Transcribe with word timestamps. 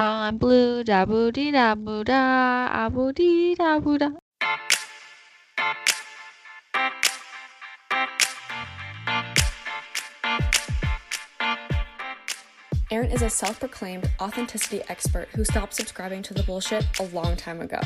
I'm 0.00 0.38
blue, 0.38 0.84
da 0.84 1.04
boo 1.04 1.32
dee 1.32 1.50
da 1.50 1.74
boo 1.74 2.04
da, 2.04 2.88
boo 2.88 3.12
dee 3.12 3.56
da 3.56 3.80
boo 3.80 3.98
da. 3.98 4.10
Erin 12.92 13.10
is 13.10 13.22
a 13.22 13.28
self 13.28 13.58
proclaimed 13.58 14.08
authenticity 14.20 14.82
expert 14.88 15.30
who 15.34 15.42
stopped 15.42 15.74
subscribing 15.74 16.22
to 16.22 16.32
the 16.32 16.44
bullshit 16.44 16.86
a 17.00 17.02
long 17.06 17.34
time 17.34 17.60
ago. 17.60 17.80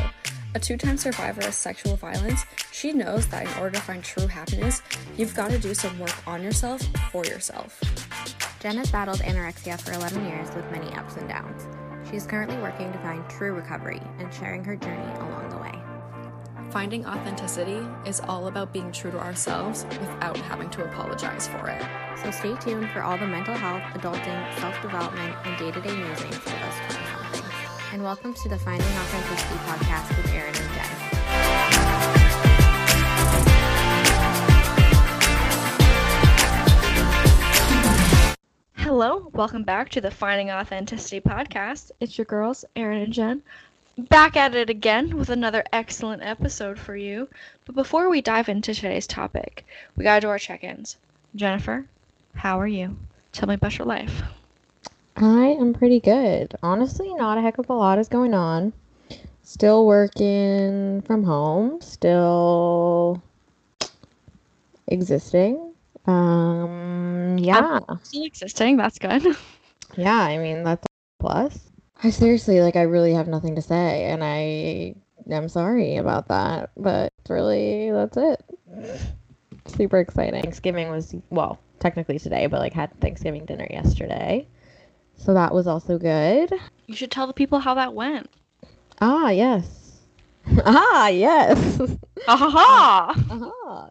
A 0.54 0.60
two 0.60 0.76
time 0.76 0.98
survivor 0.98 1.40
of 1.48 1.54
sexual 1.54 1.96
violence, 1.96 2.44
she 2.72 2.92
knows 2.92 3.26
that 3.29 3.46
in 3.46 3.54
order 3.58 3.76
to 3.76 3.82
find 3.82 4.04
true 4.04 4.26
happiness, 4.26 4.82
you've 5.16 5.34
got 5.34 5.50
to 5.50 5.58
do 5.58 5.72
some 5.72 5.98
work 5.98 6.29
on 6.29 6.42
yourself 6.42 6.82
for 7.10 7.24
yourself. 7.24 7.80
Jenn 8.60 8.76
has 8.76 8.90
battled 8.90 9.20
anorexia 9.20 9.80
for 9.80 9.92
11 9.92 10.26
years 10.26 10.54
with 10.54 10.70
many 10.70 10.92
ups 10.92 11.16
and 11.16 11.26
downs. 11.26 11.64
She 12.12 12.18
is 12.18 12.26
currently 12.26 12.58
working 12.58 12.92
to 12.92 12.98
find 12.98 13.26
true 13.30 13.54
recovery 13.54 14.02
and 14.18 14.30
sharing 14.34 14.62
her 14.64 14.77
journey 14.77 15.10
along 15.14 15.48
the 15.48 15.56
way. 15.56 15.82
Finding 16.68 17.06
authenticity 17.06 17.87
is 18.04 18.20
all 18.28 18.48
about 18.48 18.70
being 18.70 18.92
true 18.92 19.10
to 19.12 19.18
ourselves 19.18 19.87
without 19.88 20.37
having 20.37 20.68
to 20.73 20.84
apologize 20.84 21.48
for 21.48 21.70
it. 21.70 21.82
So 22.23 22.30
stay 22.30 22.54
tuned 22.56 22.90
for 22.90 23.02
all 23.02 23.16
the 23.16 23.27
mental 23.27 23.54
health, 23.54 23.80
adulting, 23.95 24.60
self 24.60 24.78
development, 24.82 25.34
and 25.46 25.59
day 25.59 25.73
to 25.73 25.80
day 25.80 25.96
musings 25.96 26.37
of 26.37 26.52
us 26.52 26.96
And 27.95 28.02
welcome 28.02 28.34
to 28.34 28.48
the 28.51 28.59
Finding 28.59 28.87
Authenticity 28.88 29.54
podcast 29.60 30.15
with 30.15 30.34
Erin 30.34 30.54
and 30.54 30.71
Hello, 38.95 39.30
welcome 39.32 39.62
back 39.62 39.88
to 39.88 40.02
the 40.02 40.10
Finding 40.10 40.51
Authenticity 40.51 41.19
podcast. 41.19 41.92
It's 41.98 42.19
your 42.19 42.27
girls, 42.27 42.62
Erin 42.77 43.01
and 43.01 43.10
Jenn, 43.10 43.42
back 43.96 44.37
at 44.37 44.55
it 44.55 44.68
again 44.68 45.16
with 45.16 45.30
another 45.30 45.65
excellent 45.73 46.23
episode 46.23 46.79
for 46.79 46.95
you. 46.95 47.26
But 47.65 47.74
before 47.74 48.10
we 48.10 48.20
dive 48.20 48.51
into 48.51 48.74
today's 48.74 49.07
topic, 49.07 49.65
we 49.96 50.04
gotta 50.04 50.20
do 50.20 50.29
our 50.29 50.38
check 50.38 50.63
ins. 50.63 50.98
Jennifer, 51.35 51.87
how 52.35 52.60
are 52.60 52.66
you? 52.66 52.98
Tell 53.32 53.48
me 53.48 53.54
about 53.54 53.79
your 53.79 53.87
life. 53.87 54.20
I 55.16 55.57
am 55.59 55.73
pretty 55.73 55.98
good. 55.98 56.54
Honestly, 56.63 57.15
not 57.15 57.38
a 57.38 57.40
heck 57.40 57.57
of 57.57 57.70
a 57.70 57.73
lot 57.73 57.98
is 57.98 58.09
going 58.09 58.35
on. 58.35 58.74
Still 59.43 59.87
working 59.87 61.01
from 61.01 61.24
home, 61.24 61.80
still 61.80 63.23
existing. 64.87 65.72
Um, 66.06 67.38
yeah. 67.38 67.81
Still 68.03 68.25
existing, 68.25 68.76
that's 68.76 68.98
good. 68.98 69.36
Yeah, 69.97 70.19
I 70.19 70.38
mean, 70.38 70.64
that's 70.64 70.84
a 70.84 71.22
plus. 71.22 71.70
I 72.03 72.10
seriously, 72.10 72.60
like, 72.60 72.76
I 72.76 72.82
really 72.82 73.12
have 73.14 73.28
nothing 73.28 73.54
to 73.54 73.62
say, 73.62 74.04
and 74.06 74.25
I 74.25 74.94
am 75.30 75.48
sorry 75.48 75.97
about 75.97 76.28
that, 76.28 76.70
but 76.76 77.12
really, 77.28 77.91
that's 77.91 78.16
it. 78.16 78.44
Super 79.66 80.00
exciting. 80.00 80.42
Thanksgiving 80.42 80.91
was, 80.91 81.14
well, 81.30 81.60
technically 81.78 82.19
today, 82.19 82.47
but 82.47 82.58
like, 82.58 82.72
had 82.72 82.98
Thanksgiving 83.00 83.44
dinner 83.44 83.66
yesterday. 83.70 84.47
So 85.16 85.34
that 85.34 85.54
was 85.54 85.69
also 85.69 85.98
good. 85.98 86.53
You 86.86 86.97
should 86.97 87.12
tell 87.12 87.28
the 87.28 87.32
people 87.32 87.60
how 87.60 87.75
that 87.75 87.94
went. 87.94 88.28
Ah, 89.00 89.30
yes. 89.30 90.00
ah, 90.64 91.08
yes. 91.08 91.78
Ha 92.26 92.36
ha 92.36 93.14
ha! 93.14 93.91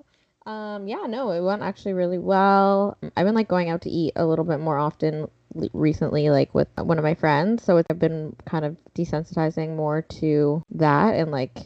Um, 0.52 0.86
yeah, 0.86 1.06
no, 1.08 1.32
it 1.32 1.40
went 1.40 1.62
actually 1.62 1.94
really 1.94 2.18
well. 2.18 2.98
I've 3.16 3.26
been 3.26 3.36
like 3.36 3.48
going 3.48 3.70
out 3.70 3.84
to 3.84 3.90
eat 3.90 4.14
a 4.18 4.26
little 4.26 4.44
bit 4.44 4.60
more 4.60 4.78
often 4.78 5.30
recently, 5.72 6.30
like 6.30 6.54
with 6.54 6.68
one 6.76 6.98
of 6.98 7.06
my 7.06 7.14
friends. 7.14 7.64
So 7.64 7.78
I've 7.78 8.00
been 8.00 8.36
kind 8.46 8.66
of 8.66 8.76
desensitizing 8.94 9.78
more 9.78 10.02
to 10.20 10.62
that 10.72 11.16
and 11.16 11.32
like 11.32 11.60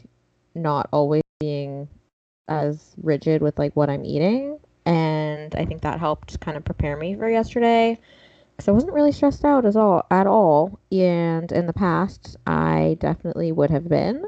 not 0.54 0.88
always 0.92 1.22
being 1.40 1.88
as 2.46 2.94
rigid 3.02 3.42
with 3.42 3.58
like 3.58 3.74
what 3.74 3.90
I'm 3.90 4.04
eating. 4.04 4.60
And 4.84 5.52
I 5.56 5.64
think 5.64 5.82
that 5.82 5.98
helped 5.98 6.38
kind 6.38 6.56
of 6.56 6.64
prepare 6.64 6.96
me 6.96 7.16
for 7.16 7.28
yesterday 7.28 7.98
because 8.56 8.68
I 8.68 8.72
wasn't 8.72 8.92
really 8.92 9.12
stressed 9.12 9.44
out 9.44 9.64
at 9.64 9.74
all 9.74 10.06
at 10.12 10.28
all. 10.28 10.78
And 10.92 11.50
in 11.50 11.66
the 11.66 11.72
past, 11.72 12.36
I 12.46 12.96
definitely 13.00 13.50
would 13.50 13.70
have 13.70 13.88
been 13.88 14.24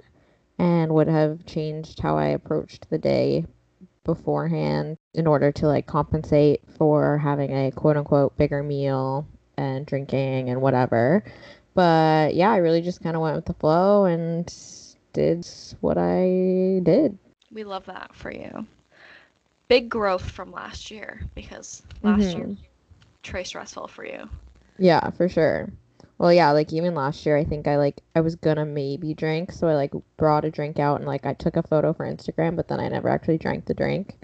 and 0.58 0.92
would 0.94 1.08
have 1.08 1.46
changed 1.46 2.00
how 2.00 2.18
I 2.18 2.26
approached 2.26 2.90
the 2.90 2.98
day 2.98 3.46
beforehand 4.08 4.98
in 5.14 5.26
order 5.28 5.52
to 5.52 5.66
like 5.68 5.86
compensate 5.86 6.62
for 6.78 7.18
having 7.18 7.52
a 7.52 7.70
quote 7.72 7.96
unquote 7.96 8.36
bigger 8.36 8.62
meal 8.62 9.26
and 9.56 9.86
drinking 9.86 10.50
and 10.50 10.60
whatever. 10.62 11.24
But 11.74 12.34
yeah, 12.34 12.50
I 12.50 12.58
really 12.58 12.82
just 12.82 13.02
kind 13.02 13.16
of 13.16 13.22
went 13.22 13.36
with 13.36 13.46
the 13.46 13.54
flow 13.54 14.06
and 14.06 14.52
did 15.12 15.46
what 15.80 15.98
I 15.98 16.80
did. 16.82 17.18
We 17.52 17.64
love 17.64 17.86
that 17.86 18.14
for 18.14 18.32
you. 18.32 18.66
Big 19.68 19.88
growth 19.90 20.28
from 20.30 20.52
last 20.52 20.90
year 20.90 21.20
because 21.34 21.82
last 22.02 22.34
year 22.36 22.48
Mhm. 22.48 22.58
very 23.24 23.44
stressful 23.44 23.88
for 23.88 24.04
you. 24.04 24.28
Yeah, 24.78 25.10
for 25.10 25.28
sure. 25.28 25.70
Well, 26.18 26.32
yeah, 26.32 26.50
like 26.50 26.72
even 26.72 26.94
last 26.94 27.24
year, 27.24 27.36
I 27.36 27.44
think 27.44 27.68
I 27.68 27.76
like 27.76 28.02
I 28.16 28.20
was 28.20 28.34
gonna 28.34 28.64
maybe 28.64 29.14
drink, 29.14 29.52
so 29.52 29.68
I 29.68 29.74
like 29.74 29.92
brought 30.16 30.44
a 30.44 30.50
drink 30.50 30.78
out 30.78 30.98
and 30.98 31.06
like 31.06 31.24
I 31.24 31.34
took 31.34 31.56
a 31.56 31.62
photo 31.62 31.92
for 31.92 32.04
Instagram, 32.06 32.56
but 32.56 32.66
then 32.68 32.80
I 32.80 32.88
never 32.88 33.08
actually 33.08 33.38
drank 33.38 33.66
the 33.66 33.74
drink. 33.74 34.18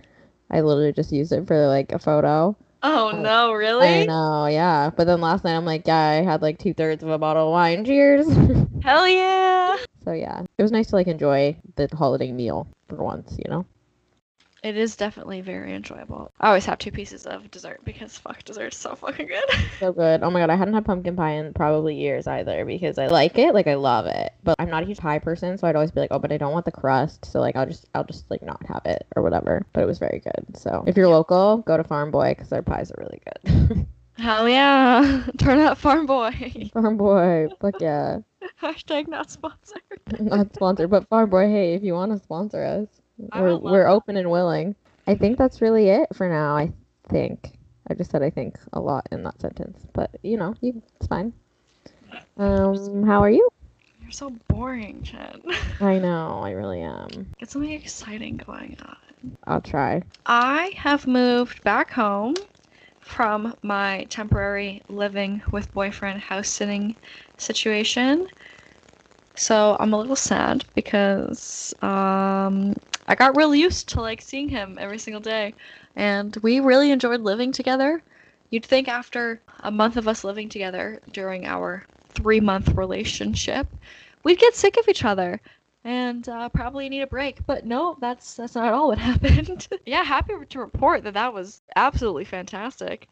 I 0.50 0.60
literally 0.60 0.92
just 0.92 1.12
used 1.12 1.32
it 1.32 1.46
for 1.46 1.66
like 1.68 1.92
a 1.92 1.98
photo. 1.98 2.56
Oh 2.82 3.10
Oh, 3.14 3.22
no, 3.22 3.52
really? 3.52 3.86
I 3.86 4.04
know, 4.04 4.46
yeah. 4.46 4.90
But 4.94 5.06
then 5.06 5.20
last 5.20 5.44
night 5.44 5.56
I'm 5.56 5.64
like, 5.64 5.86
yeah, 5.86 5.96
I 6.08 6.22
had 6.22 6.42
like 6.42 6.58
two 6.58 6.74
thirds 6.74 7.02
of 7.02 7.08
a 7.10 7.18
bottle 7.18 7.46
of 7.46 7.52
wine. 7.52 7.84
Cheers. 7.84 8.26
Hell 8.82 9.08
yeah! 9.08 9.76
so 10.04 10.12
yeah, 10.12 10.42
it 10.58 10.62
was 10.62 10.72
nice 10.72 10.88
to 10.88 10.96
like 10.96 11.06
enjoy 11.06 11.56
the 11.76 11.88
holiday 11.96 12.30
meal 12.32 12.66
for 12.88 12.96
once, 12.96 13.38
you 13.42 13.50
know. 13.50 13.64
It 14.64 14.78
is 14.78 14.96
definitely 14.96 15.42
very 15.42 15.74
enjoyable. 15.74 16.32
I 16.40 16.48
always 16.48 16.64
have 16.64 16.78
two 16.78 16.90
pieces 16.90 17.26
of 17.26 17.50
dessert 17.50 17.82
because 17.84 18.16
fuck, 18.16 18.42
dessert's 18.44 18.78
so 18.78 18.94
fucking 18.94 19.26
good. 19.26 19.44
So 19.78 19.92
good. 19.92 20.22
Oh 20.22 20.30
my 20.30 20.40
god, 20.40 20.48
I 20.48 20.56
hadn't 20.56 20.72
had 20.72 20.86
pumpkin 20.86 21.16
pie 21.16 21.32
in 21.32 21.52
probably 21.52 21.96
years 21.96 22.26
either 22.26 22.64
because 22.64 22.96
I 22.96 23.08
like 23.08 23.36
it, 23.36 23.52
like 23.52 23.66
I 23.66 23.74
love 23.74 24.06
it. 24.06 24.32
But 24.42 24.56
I'm 24.58 24.70
not 24.70 24.82
a 24.82 24.86
huge 24.86 24.98
pie 24.98 25.18
person, 25.18 25.58
so 25.58 25.66
I'd 25.68 25.76
always 25.76 25.90
be 25.90 26.00
like, 26.00 26.12
oh, 26.12 26.18
but 26.18 26.32
I 26.32 26.38
don't 26.38 26.52
want 26.52 26.64
the 26.64 26.72
crust, 26.72 27.26
so 27.26 27.40
like 27.40 27.56
I'll 27.56 27.66
just 27.66 27.84
I'll 27.94 28.04
just 28.04 28.30
like 28.30 28.42
not 28.42 28.64
have 28.64 28.80
it 28.86 29.06
or 29.14 29.22
whatever. 29.22 29.66
But 29.74 29.82
it 29.82 29.86
was 29.86 29.98
very 29.98 30.20
good. 30.24 30.56
So 30.56 30.82
if 30.86 30.96
you're 30.96 31.08
local, 31.08 31.58
go 31.58 31.76
to 31.76 31.84
Farm 31.84 32.10
Boy 32.10 32.30
because 32.30 32.48
their 32.48 32.62
pies 32.62 32.90
are 32.90 33.02
really 33.02 33.20
good. 33.26 33.86
Hell 34.16 34.48
yeah! 34.48 35.24
Turn 35.38 35.58
out 35.58 35.76
farm 35.76 36.06
boy. 36.06 36.70
Farm 36.72 36.96
Boy, 36.96 37.48
fuck 37.60 37.80
yeah. 37.80 38.20
Hashtag 38.62 39.08
not 39.08 39.30
sponsored. 39.30 39.82
Not 40.20 40.54
sponsored, 40.54 40.88
but 40.88 41.08
Farm 41.08 41.28
Boy, 41.28 41.48
hey, 41.48 41.74
if 41.74 41.82
you 41.82 41.94
want 41.94 42.12
to 42.12 42.18
sponsor 42.18 42.64
us, 42.64 42.86
We're 43.18 43.56
we're 43.56 43.84
that. 43.84 43.90
open 43.90 44.16
and 44.16 44.30
willing. 44.30 44.74
I 45.06 45.14
think 45.14 45.38
that's 45.38 45.60
really 45.60 45.88
it 45.88 46.08
for 46.14 46.28
now. 46.28 46.56
I 46.56 46.72
think 47.08 47.58
I 47.88 47.94
just 47.94 48.10
said 48.10 48.22
I 48.22 48.30
think 48.30 48.58
a 48.72 48.80
lot 48.80 49.06
in 49.12 49.22
that 49.24 49.40
sentence, 49.40 49.86
but 49.92 50.10
you 50.22 50.36
know, 50.36 50.54
you, 50.60 50.82
it's 50.96 51.06
fine. 51.06 51.32
Um, 52.36 53.04
how 53.04 53.22
are 53.22 53.30
you? 53.30 53.48
You're 54.00 54.10
so 54.10 54.30
boring, 54.48 55.02
Jenn. 55.02 55.42
I 55.80 55.98
know, 55.98 56.40
I 56.42 56.50
really 56.50 56.80
am. 56.82 57.08
Get 57.38 57.50
something 57.50 57.72
exciting 57.72 58.36
going 58.36 58.76
on. 58.84 59.36
I'll 59.46 59.60
try. 59.60 60.02
I 60.26 60.72
have 60.76 61.06
moved 61.06 61.62
back 61.64 61.90
home 61.90 62.34
from 63.00 63.54
my 63.62 64.06
temporary 64.08 64.82
living 64.88 65.42
with 65.50 65.72
boyfriend 65.72 66.20
house 66.20 66.48
sitting 66.48 66.96
situation. 67.36 68.26
So 69.36 69.76
I'm 69.80 69.92
a 69.92 69.98
little 69.98 70.16
sad 70.16 70.64
because 70.74 71.74
um, 71.82 72.74
I 73.08 73.14
got 73.16 73.36
real 73.36 73.54
used 73.54 73.88
to 73.90 74.00
like 74.00 74.22
seeing 74.22 74.48
him 74.48 74.78
every 74.80 74.98
single 74.98 75.20
day, 75.20 75.54
and 75.96 76.36
we 76.42 76.60
really 76.60 76.90
enjoyed 76.90 77.20
living 77.20 77.52
together. 77.52 78.02
You'd 78.50 78.64
think 78.64 78.88
after 78.88 79.40
a 79.60 79.70
month 79.70 79.96
of 79.96 80.06
us 80.06 80.22
living 80.24 80.48
together 80.48 81.00
during 81.12 81.46
our 81.46 81.84
three 82.10 82.40
month 82.40 82.68
relationship, 82.70 83.66
we'd 84.22 84.38
get 84.38 84.54
sick 84.54 84.76
of 84.76 84.88
each 84.88 85.04
other 85.04 85.40
and 85.82 86.28
uh, 86.28 86.48
probably 86.48 86.88
need 86.88 87.02
a 87.02 87.06
break. 87.06 87.44
But 87.46 87.66
no, 87.66 87.96
that's 88.00 88.34
that's 88.34 88.54
not 88.54 88.72
all 88.72 88.88
what 88.88 88.98
happened. 89.10 89.66
yeah, 89.84 90.04
happy 90.04 90.34
to 90.50 90.58
report 90.60 91.02
that 91.04 91.14
that 91.14 91.34
was 91.34 91.60
absolutely 91.76 92.24
fantastic. 92.24 93.08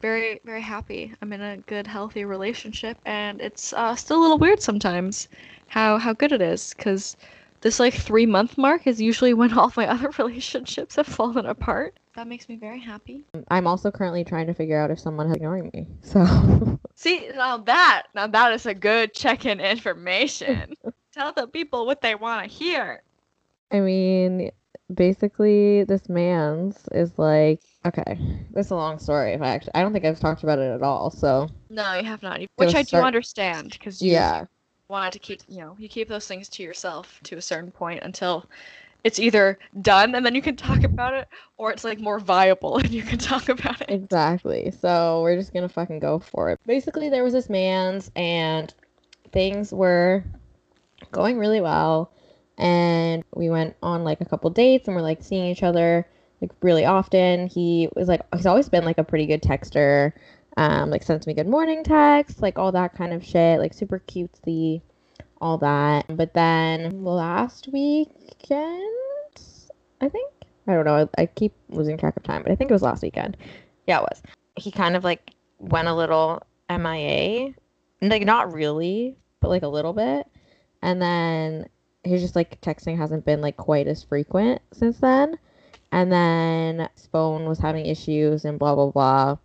Very 0.00 0.40
very 0.44 0.60
happy. 0.60 1.12
I'm 1.20 1.32
in 1.32 1.40
a 1.40 1.56
good 1.56 1.86
healthy 1.86 2.24
relationship, 2.24 2.98
and 3.04 3.40
it's 3.40 3.72
uh, 3.72 3.96
still 3.96 4.20
a 4.20 4.22
little 4.22 4.38
weird 4.38 4.62
sometimes 4.62 5.28
how 5.66 5.98
how 5.98 6.12
good 6.12 6.32
it 6.32 6.40
is 6.40 6.72
because 6.74 7.16
this 7.62 7.80
like 7.80 7.94
three 7.94 8.26
month 8.26 8.56
mark 8.56 8.86
is 8.86 9.00
usually 9.00 9.34
when 9.34 9.52
all 9.58 9.72
my 9.76 9.88
other 9.88 10.10
relationships 10.18 10.96
have 10.96 11.06
fallen 11.06 11.46
apart. 11.46 11.98
That 12.14 12.26
makes 12.26 12.48
me 12.48 12.56
very 12.56 12.80
happy. 12.80 13.24
I'm 13.48 13.66
also 13.66 13.90
currently 13.90 14.24
trying 14.24 14.46
to 14.48 14.54
figure 14.54 14.80
out 14.80 14.90
if 14.90 14.98
someone 14.98 15.28
is 15.28 15.36
ignoring 15.36 15.70
me. 15.74 15.86
So 16.02 16.78
See, 16.94 17.30
now 17.34 17.58
that 17.58 18.04
now 18.14 18.26
that 18.28 18.52
is 18.52 18.66
a 18.66 18.74
good 18.74 19.14
check-in 19.14 19.60
information. 19.60 20.74
Tell 21.12 21.32
the 21.32 21.48
people 21.48 21.86
what 21.86 22.00
they 22.00 22.14
want 22.14 22.48
to 22.48 22.48
hear. 22.48 23.02
I 23.72 23.80
mean, 23.80 24.50
basically 24.94 25.84
this 25.84 26.08
man's 26.08 26.88
is 26.92 27.18
like 27.18 27.60
okay. 27.86 28.18
it's 28.56 28.70
a 28.70 28.74
long 28.76 28.98
story. 28.98 29.32
If 29.32 29.42
I 29.42 29.48
actually, 29.48 29.72
I 29.74 29.82
don't 29.82 29.92
think 29.92 30.04
I've 30.04 30.20
talked 30.20 30.42
about 30.42 30.58
it 30.58 30.70
at 30.70 30.82
all. 30.82 31.10
So 31.10 31.48
No, 31.70 31.94
you 31.94 32.04
have 32.04 32.22
not. 32.22 32.40
Which 32.56 32.74
I 32.74 32.82
start- 32.82 33.02
do 33.02 33.06
understand 33.06 33.72
because 33.72 34.00
you 34.02 34.12
yeah, 34.12 34.44
wanted 34.88 35.12
to 35.12 35.18
keep, 35.18 35.42
you 35.48 35.60
know, 35.60 35.76
you 35.78 35.88
keep 35.88 36.08
those 36.08 36.26
things 36.26 36.48
to 36.50 36.62
yourself 36.62 37.20
to 37.24 37.36
a 37.36 37.42
certain 37.42 37.70
point 37.70 38.02
until 38.02 38.46
it's 39.04 39.18
either 39.20 39.58
done 39.82 40.14
and 40.14 40.26
then 40.26 40.34
you 40.34 40.42
can 40.42 40.56
talk 40.56 40.82
about 40.82 41.14
it, 41.14 41.28
or 41.56 41.70
it's 41.70 41.84
like 41.84 42.00
more 42.00 42.18
viable 42.18 42.78
and 42.78 42.90
you 42.90 43.02
can 43.02 43.18
talk 43.18 43.48
about 43.48 43.80
it. 43.82 43.90
Exactly. 43.90 44.70
So 44.70 45.22
we're 45.22 45.36
just 45.36 45.52
gonna 45.52 45.68
fucking 45.68 46.00
go 46.00 46.18
for 46.18 46.50
it. 46.50 46.58
Basically, 46.66 47.08
there 47.08 47.24
was 47.24 47.32
this 47.32 47.48
man's, 47.48 48.10
and 48.16 48.72
things 49.32 49.72
were 49.72 50.24
going 51.12 51.38
really 51.38 51.60
well. 51.60 52.12
And 52.58 53.24
we 53.34 53.48
went 53.50 53.76
on 53.82 54.04
like 54.04 54.20
a 54.20 54.24
couple 54.24 54.50
dates, 54.50 54.88
and 54.88 54.96
we're 54.96 55.02
like 55.02 55.22
seeing 55.22 55.46
each 55.46 55.62
other 55.62 56.06
like 56.40 56.50
really 56.62 56.84
often. 56.84 57.46
He 57.46 57.88
was 57.94 58.08
like, 58.08 58.22
he's 58.34 58.46
always 58.46 58.68
been 58.68 58.84
like 58.84 58.98
a 58.98 59.04
pretty 59.04 59.26
good 59.26 59.42
texter. 59.42 60.12
Um, 60.56 60.90
like 60.90 61.04
sends 61.04 61.26
me 61.26 61.34
good 61.34 61.46
morning 61.46 61.84
texts, 61.84 62.42
like 62.42 62.58
all 62.58 62.72
that 62.72 62.94
kind 62.94 63.12
of 63.12 63.24
shit, 63.24 63.60
like 63.60 63.72
super 63.72 64.00
cutesy, 64.00 64.82
all 65.40 65.56
that. 65.58 66.04
But 66.08 66.34
then 66.34 67.04
last 67.04 67.68
weekend, 67.72 68.82
I 70.00 70.08
think 70.08 70.32
I 70.66 70.74
don't 70.74 70.84
know. 70.84 71.08
I 71.16 71.26
keep 71.26 71.54
losing 71.68 71.96
track 71.96 72.16
of 72.16 72.24
time, 72.24 72.42
but 72.42 72.50
I 72.50 72.56
think 72.56 72.70
it 72.70 72.74
was 72.74 72.82
last 72.82 73.02
weekend. 73.02 73.36
Yeah, 73.86 74.00
it 74.00 74.02
was. 74.02 74.22
He 74.56 74.70
kind 74.72 74.96
of 74.96 75.04
like 75.04 75.30
went 75.58 75.88
a 75.88 75.94
little 75.94 76.42
MIA. 76.68 77.54
Like 78.02 78.24
not 78.24 78.52
really, 78.52 79.16
but 79.40 79.48
like 79.48 79.62
a 79.62 79.68
little 79.68 79.92
bit. 79.92 80.26
And 80.82 81.00
then 81.00 81.68
he's 82.04 82.20
just 82.20 82.36
like 82.36 82.60
texting 82.60 82.96
hasn't 82.96 83.24
been 83.24 83.40
like 83.40 83.56
quite 83.56 83.86
as 83.86 84.02
frequent 84.02 84.62
since 84.72 84.98
then. 84.98 85.38
And 85.90 86.12
then 86.12 86.88
his 86.94 87.06
phone 87.06 87.46
was 87.46 87.58
having 87.58 87.86
issues 87.86 88.44
and 88.44 88.58
blah 88.58 88.74
blah 88.74 88.90
blah. 88.90 89.36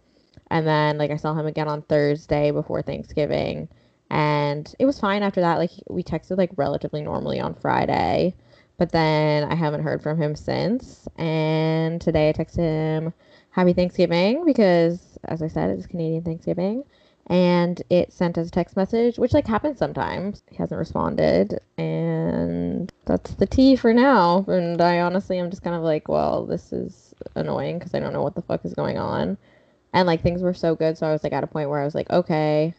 And 0.50 0.67
then 0.67 0.97
like 0.97 1.11
I 1.11 1.15
saw 1.15 1.33
him 1.33 1.45
again 1.45 1.67
on 1.67 1.81
Thursday 1.83 2.51
before 2.51 2.81
Thanksgiving. 2.81 3.69
And 4.09 4.73
it 4.79 4.85
was 4.85 5.00
fine 5.00 5.23
after 5.23 5.41
that. 5.41 5.57
Like 5.57 5.71
we 5.89 6.03
texted 6.03 6.38
like 6.38 6.51
relatively 6.55 7.01
normally 7.01 7.39
on 7.39 7.55
Friday. 7.55 8.35
But 8.77 8.91
then 8.91 9.44
I 9.50 9.55
haven't 9.55 9.83
heard 9.83 10.01
from 10.01 10.21
him 10.21 10.35
since. 10.35 11.07
And 11.17 12.01
today 12.01 12.29
I 12.29 12.33
texted 12.33 12.57
him 12.57 13.13
Happy 13.51 13.73
Thanksgiving 13.73 14.45
because, 14.45 15.17
as 15.25 15.44
I 15.44 15.47
said, 15.47 15.69
it's 15.69 15.85
Canadian 15.85 16.23
Thanksgiving. 16.23 16.83
And 17.28 17.81
it 17.90 18.12
sent 18.12 18.38
us 18.38 18.50
a 18.50 18.52
text 18.52 18.75
message, 18.75 19.18
which 19.18 19.34
like 19.34 19.48
happens 19.48 19.80
sometimes. 19.80 20.44
He 20.50 20.58
hasn't 20.58 20.78
responded. 20.78 21.60
And 21.78 22.92
that's 23.06 23.36
the 23.36 23.48
tea 23.48 23.75
for 23.75 23.94
now. 23.94 24.44
And 24.48 24.81
I 24.81 25.00
honestly 25.00 25.40
I'm 25.40 25.50
just 25.50 25.64
kind 25.64 25.75
of 25.75 25.84
like, 25.84 26.08
well, 26.08 26.46
this 26.46 26.74
is 26.74 27.14
annoying 27.36 27.80
because 27.80 27.94
I 27.94 28.00
don't 28.00 28.14
know 28.14 28.24
what 28.24 28.36
the 28.36 28.42
fuck 28.42 28.66
is 28.66 28.74
going 28.74 28.98
on. 28.98 29.38
And 29.94 30.08
like 30.08 30.22
things 30.22 30.42
were 30.42 30.54
so 30.54 30.75
good. 30.75 30.98
So 30.98 31.08
I 31.08 31.12
was 31.12 31.24
like 31.24 31.34
at 31.34 31.44
a 31.44 31.48
point 31.48 31.70
where 31.70 31.80
I 31.80 31.86
was 31.86 31.96
like, 31.96 32.10
okay, 32.10 32.74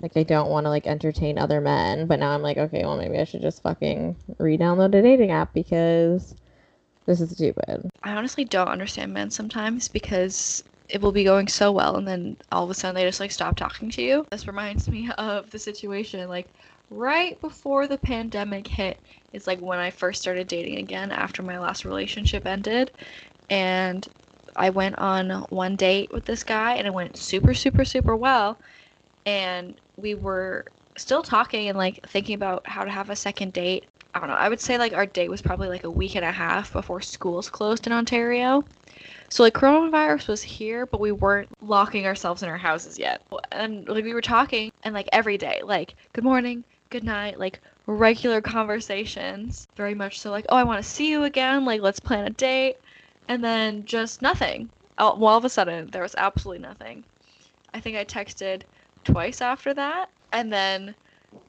like 0.00 0.16
I 0.16 0.22
don't 0.22 0.50
want 0.50 0.64
to 0.64 0.70
like 0.70 0.86
entertain 0.86 1.38
other 1.38 1.60
men, 1.60 2.06
but 2.06 2.18
now 2.18 2.30
I'm 2.30 2.42
like, 2.42 2.56
okay, 2.56 2.84
well 2.84 2.96
maybe 2.96 3.18
I 3.18 3.24
should 3.24 3.42
just 3.42 3.62
fucking 3.62 4.16
re-download 4.38 4.94
a 4.94 5.02
dating 5.02 5.30
app 5.30 5.52
because 5.52 6.34
this 7.06 7.20
is 7.20 7.30
stupid. 7.30 7.88
I 8.02 8.12
honestly 8.12 8.44
don't 8.44 8.68
understand 8.68 9.12
men 9.12 9.30
sometimes 9.30 9.88
because 9.88 10.62
it 10.88 11.00
will 11.00 11.12
be 11.12 11.24
going 11.24 11.48
so 11.48 11.70
well 11.70 11.96
and 11.96 12.06
then 12.06 12.36
all 12.50 12.64
of 12.64 12.70
a 12.70 12.74
sudden 12.74 12.94
they 12.94 13.04
just 13.04 13.20
like 13.20 13.30
stop 13.30 13.56
talking 13.56 13.90
to 13.90 14.02
you. 14.02 14.26
This 14.30 14.46
reminds 14.46 14.88
me 14.88 15.10
of 15.18 15.50
the 15.50 15.58
situation 15.58 16.26
like 16.28 16.48
right 16.90 17.40
before 17.40 17.86
the 17.86 17.98
pandemic 17.98 18.66
hit 18.66 18.98
it's 19.32 19.46
like 19.46 19.60
when 19.60 19.78
I 19.78 19.90
first 19.90 20.22
started 20.22 20.48
dating 20.48 20.78
again 20.78 21.12
after 21.12 21.42
my 21.42 21.58
last 21.58 21.84
relationship 21.84 22.46
ended 22.46 22.90
and 23.50 24.06
I 24.56 24.70
went 24.70 24.98
on 24.98 25.30
one 25.50 25.76
date 25.76 26.10
with 26.12 26.24
this 26.24 26.42
guy 26.42 26.74
and 26.76 26.86
it 26.86 26.94
went 26.94 27.16
super 27.16 27.52
super 27.52 27.84
super 27.84 28.16
well 28.16 28.58
and 29.26 29.78
we 29.96 30.14
were 30.14 30.64
still 30.96 31.22
talking 31.22 31.68
and 31.68 31.78
like 31.78 32.06
thinking 32.08 32.34
about 32.34 32.66
how 32.66 32.84
to 32.84 32.90
have 32.90 33.10
a 33.10 33.16
second 33.16 33.52
date. 33.52 33.86
I 34.14 34.20
don't 34.20 34.28
know. 34.28 34.34
I 34.34 34.48
would 34.48 34.60
say 34.60 34.78
like 34.78 34.92
our 34.94 35.06
date 35.06 35.30
was 35.30 35.42
probably 35.42 35.68
like 35.68 35.84
a 35.84 35.90
week 35.90 36.16
and 36.16 36.24
a 36.24 36.32
half 36.32 36.72
before 36.72 37.00
schools 37.00 37.48
closed 37.48 37.86
in 37.86 37.92
Ontario. 37.92 38.64
So 39.30 39.42
like 39.42 39.54
coronavirus 39.54 40.28
was 40.28 40.42
here, 40.42 40.86
but 40.86 41.00
we 41.00 41.12
weren't 41.12 41.48
locking 41.60 42.06
ourselves 42.06 42.42
in 42.42 42.48
our 42.48 42.56
houses 42.56 42.98
yet. 42.98 43.22
And 43.52 43.88
like 43.88 44.04
we 44.04 44.14
were 44.14 44.22
talking 44.22 44.72
and 44.84 44.94
like 44.94 45.08
every 45.12 45.38
day, 45.38 45.60
like 45.62 45.94
good 46.12 46.24
morning, 46.24 46.64
good 46.90 47.04
night, 47.04 47.38
like 47.38 47.60
regular 47.86 48.40
conversations. 48.40 49.68
Very 49.76 49.94
much 49.94 50.20
so 50.20 50.30
like, 50.30 50.46
oh, 50.48 50.56
I 50.56 50.64
want 50.64 50.82
to 50.82 50.88
see 50.88 51.10
you 51.10 51.24
again, 51.24 51.64
like 51.64 51.82
let's 51.82 52.00
plan 52.00 52.26
a 52.26 52.30
date. 52.30 52.76
And 53.28 53.44
then 53.44 53.84
just 53.84 54.22
nothing. 54.22 54.70
All, 54.96 55.22
all 55.22 55.36
of 55.36 55.44
a 55.44 55.50
sudden, 55.50 55.88
there 55.88 56.02
was 56.02 56.14
absolutely 56.16 56.62
nothing. 56.62 57.04
I 57.74 57.80
think 57.80 57.96
I 57.96 58.04
texted 58.04 58.62
twice 59.04 59.40
after 59.40 59.72
that 59.74 60.10
and 60.32 60.52
then 60.52 60.94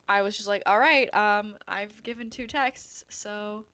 i 0.08 0.22
was 0.22 0.36
just 0.36 0.48
like 0.48 0.64
all 0.66 0.80
right 0.80 1.14
um 1.14 1.58
i've 1.68 2.02
given 2.04 2.30
two 2.30 2.48
texts 2.48 3.04
so 3.10 3.66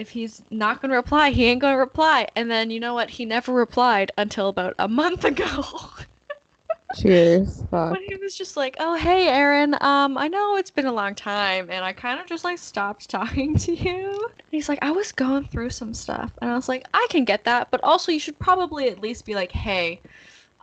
if 0.00 0.10
he's 0.10 0.42
not 0.50 0.80
going 0.80 0.90
to 0.90 0.96
reply 0.96 1.30
he 1.30 1.44
ain't 1.44 1.60
going 1.60 1.74
to 1.74 1.78
reply 1.78 2.26
and 2.36 2.50
then 2.50 2.70
you 2.70 2.80
know 2.80 2.94
what 2.94 3.10
he 3.10 3.24
never 3.24 3.52
replied 3.52 4.10
until 4.18 4.48
about 4.48 4.74
a 4.78 4.88
month 4.88 5.24
ago 5.24 5.64
Cheers. 7.00 7.62
Fuck. 7.70 7.92
when 7.92 8.02
he 8.02 8.16
was 8.16 8.36
just 8.36 8.56
like 8.56 8.74
oh 8.80 8.96
hey 8.96 9.28
Erin 9.28 9.76
um 9.80 10.18
i 10.18 10.26
know 10.26 10.56
it's 10.56 10.72
been 10.72 10.86
a 10.86 10.92
long 10.92 11.14
time 11.14 11.70
and 11.70 11.84
i 11.84 11.92
kind 11.92 12.18
of 12.20 12.26
just 12.26 12.42
like 12.42 12.58
stopped 12.58 13.08
talking 13.08 13.56
to 13.58 13.74
you 13.74 14.28
and 14.38 14.46
he's 14.50 14.68
like 14.68 14.80
i 14.82 14.90
was 14.90 15.12
going 15.12 15.44
through 15.44 15.70
some 15.70 15.94
stuff 15.94 16.32
and 16.42 16.50
i 16.50 16.54
was 16.56 16.68
like 16.68 16.84
i 16.92 17.06
can 17.10 17.24
get 17.24 17.44
that 17.44 17.70
but 17.70 17.80
also 17.84 18.10
you 18.10 18.18
should 18.18 18.38
probably 18.40 18.88
at 18.88 19.00
least 19.00 19.24
be 19.24 19.36
like 19.36 19.52
hey 19.52 20.00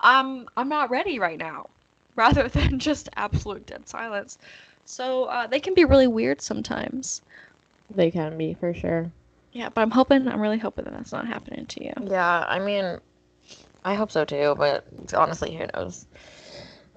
um 0.03 0.49
i'm 0.57 0.67
not 0.67 0.89
ready 0.89 1.17
right 1.17 1.37
now 1.37 1.67
rather 2.17 2.49
than 2.49 2.79
just 2.79 3.09
absolute 3.15 3.65
dead 3.67 3.87
silence. 3.87 4.37
So 4.85 5.25
uh, 5.25 5.47
they 5.47 5.59
can 5.59 5.75
be 5.75 5.85
really 5.85 6.07
weird 6.07 6.41
sometimes. 6.41 7.21
They 7.93 8.09
can 8.09 8.37
be 8.37 8.55
for 8.55 8.73
sure. 8.73 9.11
Yeah, 9.57 9.69
but 9.69 9.81
I'm 9.81 9.89
hoping, 9.89 10.27
I'm 10.27 10.39
really 10.39 10.59
hoping 10.59 10.85
that 10.85 10.93
that's 10.93 11.11
not 11.11 11.25
happening 11.25 11.65
to 11.65 11.83
you. 11.83 11.93
Yeah, 12.05 12.45
I 12.47 12.59
mean, 12.59 12.99
I 13.83 13.95
hope 13.95 14.11
so 14.11 14.23
too, 14.23 14.53
but 14.55 14.85
honestly, 15.15 15.55
who 15.55 15.65
knows? 15.73 16.05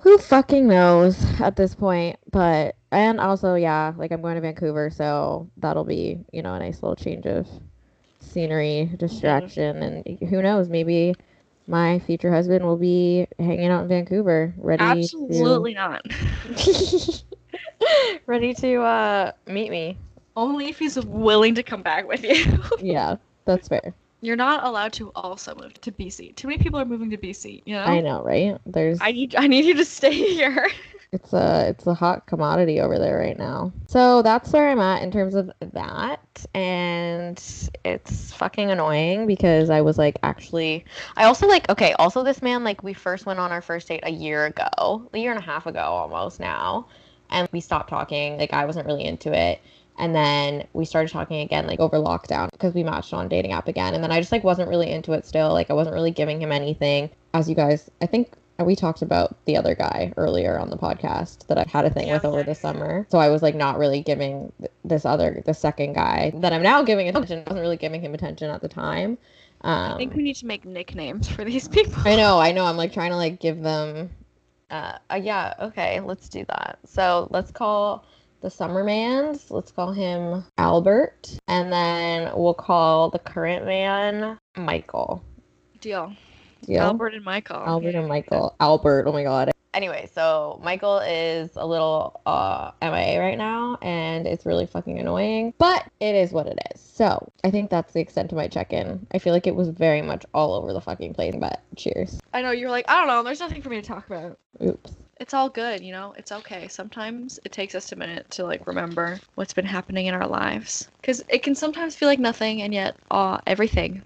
Who 0.00 0.18
fucking 0.18 0.68
knows 0.68 1.16
at 1.40 1.56
this 1.56 1.74
point? 1.74 2.18
But, 2.30 2.76
and 2.92 3.18
also, 3.18 3.54
yeah, 3.54 3.94
like 3.96 4.12
I'm 4.12 4.20
going 4.20 4.34
to 4.34 4.42
Vancouver, 4.42 4.90
so 4.90 5.48
that'll 5.56 5.84
be, 5.84 6.18
you 6.34 6.42
know, 6.42 6.52
a 6.52 6.58
nice 6.58 6.82
little 6.82 6.96
change 6.96 7.24
of 7.24 7.48
scenery, 8.20 8.90
distraction, 8.98 9.82
and 9.82 10.18
who 10.28 10.42
knows, 10.42 10.68
maybe 10.68 11.14
my 11.66 11.98
future 12.00 12.30
husband 12.30 12.62
will 12.62 12.76
be 12.76 13.26
hanging 13.38 13.68
out 13.68 13.84
in 13.84 13.88
Vancouver, 13.88 14.52
ready 14.58 14.84
Absolutely 14.84 15.72
not. 15.72 16.04
to 16.56 17.22
ready 18.26 18.52
to 18.52 18.82
uh 18.82 19.32
meet 19.46 19.70
me. 19.70 19.96
Only 20.36 20.68
if 20.68 20.78
he's 20.78 20.98
willing 21.04 21.54
to 21.56 21.62
come 21.62 21.82
back 21.82 22.06
with 22.06 22.22
you. 22.22 22.62
Yeah, 22.80 23.16
that's 23.44 23.68
fair. 23.68 23.94
You're 24.22 24.36
not 24.36 24.64
allowed 24.64 24.92
to 24.94 25.10
also 25.14 25.54
move 25.54 25.80
to 25.80 25.92
BC. 25.92 26.36
Too 26.36 26.48
many 26.48 26.62
people 26.62 26.78
are 26.78 26.84
moving 26.84 27.10
to 27.10 27.16
BC, 27.16 27.62
you 27.64 27.74
know? 27.74 27.82
I 27.82 28.00
know, 28.00 28.22
right? 28.22 28.58
There's 28.66 28.98
I 29.00 29.12
need 29.12 29.34
I 29.34 29.46
need 29.46 29.64
you 29.64 29.74
to 29.74 29.84
stay 29.84 30.12
here. 30.34 30.68
It's 31.12 31.32
a 31.32 31.66
it's 31.70 31.86
a 31.86 31.94
hot 31.94 32.26
commodity 32.26 32.80
over 32.80 32.98
there 32.98 33.18
right 33.18 33.36
now. 33.36 33.72
So 33.88 34.22
that's 34.22 34.52
where 34.52 34.68
I'm 34.68 34.78
at 34.78 35.02
in 35.02 35.10
terms 35.10 35.34
of 35.34 35.50
that, 35.72 36.20
and 36.54 37.42
it's 37.84 38.32
fucking 38.32 38.70
annoying 38.70 39.26
because 39.26 39.70
I 39.70 39.80
was 39.80 39.98
like 39.98 40.18
actually 40.22 40.84
I 41.16 41.24
also 41.24 41.48
like 41.48 41.68
okay 41.68 41.94
also 41.94 42.22
this 42.22 42.42
man 42.42 42.62
like 42.62 42.82
we 42.84 42.92
first 42.92 43.26
went 43.26 43.40
on 43.40 43.50
our 43.50 43.62
first 43.62 43.88
date 43.88 44.00
a 44.04 44.10
year 44.12 44.46
ago, 44.46 45.08
a 45.12 45.18
year 45.18 45.30
and 45.30 45.40
a 45.40 45.42
half 45.44 45.66
ago 45.66 45.80
almost 45.80 46.38
now, 46.38 46.86
and 47.30 47.48
we 47.52 47.60
stopped 47.60 47.88
talking. 47.90 48.38
Like 48.38 48.52
I 48.52 48.64
wasn't 48.66 48.86
really 48.86 49.04
into 49.04 49.32
it. 49.36 49.60
And 50.00 50.14
then 50.14 50.66
we 50.72 50.84
started 50.86 51.12
talking 51.12 51.40
again, 51.40 51.66
like 51.66 51.78
over 51.78 51.98
lockdown, 51.98 52.50
because 52.50 52.74
we 52.74 52.82
matched 52.82 53.12
on 53.12 53.28
dating 53.28 53.52
app 53.52 53.68
again. 53.68 53.94
And 53.94 54.02
then 54.02 54.10
I 54.10 54.18
just 54.18 54.32
like 54.32 54.42
wasn't 54.42 54.68
really 54.70 54.90
into 54.90 55.12
it 55.12 55.26
still. 55.26 55.52
Like 55.52 55.70
I 55.70 55.74
wasn't 55.74 55.94
really 55.94 56.10
giving 56.10 56.40
him 56.40 56.50
anything. 56.50 57.10
As 57.34 57.48
you 57.48 57.54
guys, 57.54 57.90
I 58.00 58.06
think 58.06 58.32
we 58.58 58.74
talked 58.74 59.02
about 59.02 59.36
the 59.44 59.56
other 59.56 59.74
guy 59.74 60.12
earlier 60.16 60.58
on 60.58 60.70
the 60.70 60.76
podcast 60.76 61.46
that 61.48 61.58
I 61.58 61.64
had 61.68 61.84
a 61.84 61.90
thing 61.90 62.08
Yeah. 62.08 62.14
with 62.14 62.24
over 62.24 62.42
the 62.42 62.54
summer. 62.54 63.06
So 63.10 63.18
I 63.18 63.28
was 63.28 63.42
like 63.42 63.54
not 63.54 63.78
really 63.78 64.00
giving 64.00 64.52
this 64.84 65.04
other, 65.04 65.42
the 65.46 65.54
second 65.54 65.94
guy 65.94 66.32
that 66.36 66.52
I'm 66.52 66.62
now 66.62 66.82
giving 66.82 67.08
attention. 67.08 67.38
I 67.46 67.50
wasn't 67.50 67.60
really 67.62 67.76
giving 67.76 68.00
him 68.00 68.14
attention 68.14 68.50
at 68.50 68.60
the 68.62 68.68
time. 68.68 69.18
Um, 69.62 69.92
I 69.92 69.96
think 69.98 70.14
we 70.14 70.22
need 70.22 70.36
to 70.36 70.46
make 70.46 70.64
nicknames 70.64 71.28
for 71.28 71.44
these 71.44 71.68
people. 71.68 72.02
I 72.06 72.16
know, 72.16 72.38
I 72.38 72.52
know. 72.52 72.64
I'm 72.64 72.76
like 72.78 72.92
trying 72.98 73.10
to 73.10 73.16
like 73.16 73.38
give 73.38 73.60
them. 73.60 74.08
Uh, 74.70 74.96
uh, 75.10 75.20
yeah, 75.22 75.52
okay, 75.60 76.00
let's 76.00 76.28
do 76.28 76.44
that. 76.48 76.78
So 76.84 77.28
let's 77.30 77.50
call 77.50 78.04
the 78.40 78.50
summer 78.50 78.84
man's. 78.84 79.50
Let's 79.50 79.70
call 79.70 79.92
him 79.92 80.44
Albert, 80.58 81.38
and 81.48 81.72
then 81.72 82.30
we'll 82.34 82.54
call 82.54 83.10
the 83.10 83.18
current 83.18 83.64
man 83.64 84.38
Michael. 84.56 85.22
Deal. 85.80 86.14
deal. 86.66 86.82
Albert 86.82 87.14
and 87.14 87.24
Michael. 87.24 87.56
Albert 87.56 87.94
and 87.94 88.08
Michael. 88.08 88.54
Albert, 88.60 89.04
oh 89.06 89.12
my 89.12 89.22
god. 89.22 89.52
Anyway, 89.72 90.10
so 90.12 90.60
Michael 90.64 90.98
is 90.98 91.50
a 91.54 91.64
little 91.64 92.20
uh 92.26 92.72
MIA 92.82 93.20
right 93.20 93.38
now 93.38 93.78
and 93.80 94.26
it's 94.26 94.44
really 94.44 94.66
fucking 94.66 94.98
annoying, 94.98 95.54
but 95.58 95.86
it 96.00 96.14
is 96.16 96.32
what 96.32 96.46
it 96.46 96.58
is. 96.74 96.80
So, 96.80 97.32
I 97.44 97.50
think 97.50 97.70
that's 97.70 97.92
the 97.92 98.00
extent 98.00 98.32
of 98.32 98.36
my 98.36 98.48
check-in. 98.48 99.06
I 99.14 99.18
feel 99.18 99.32
like 99.32 99.46
it 99.46 99.54
was 99.54 99.68
very 99.68 100.02
much 100.02 100.26
all 100.34 100.54
over 100.54 100.72
the 100.72 100.80
fucking 100.80 101.14
place, 101.14 101.34
but 101.38 101.62
cheers. 101.76 102.20
I 102.34 102.42
know 102.42 102.50
you're 102.50 102.68
like, 102.68 102.84
I 102.88 102.98
don't 102.98 103.06
know, 103.06 103.22
there's 103.22 103.40
nothing 103.40 103.62
for 103.62 103.70
me 103.70 103.80
to 103.80 103.86
talk 103.86 104.06
about. 104.06 104.38
Oops. 104.62 104.92
It's 105.20 105.34
all 105.34 105.50
good, 105.50 105.84
you 105.84 105.92
know? 105.92 106.14
It's 106.16 106.32
okay. 106.32 106.66
Sometimes 106.66 107.38
it 107.44 107.52
takes 107.52 107.74
us 107.74 107.92
a 107.92 107.96
minute 107.96 108.28
to 108.30 108.44
like 108.44 108.66
remember 108.66 109.20
what's 109.34 109.52
been 109.52 109.66
happening 109.66 110.06
in 110.06 110.14
our 110.14 110.26
lives 110.26 110.88
cuz 111.02 111.22
it 111.28 111.42
can 111.42 111.54
sometimes 111.54 111.94
feel 111.94 112.08
like 112.08 112.18
nothing 112.18 112.62
and 112.62 112.72
yet 112.74 112.96
uh 113.10 113.38
everything 113.46 114.02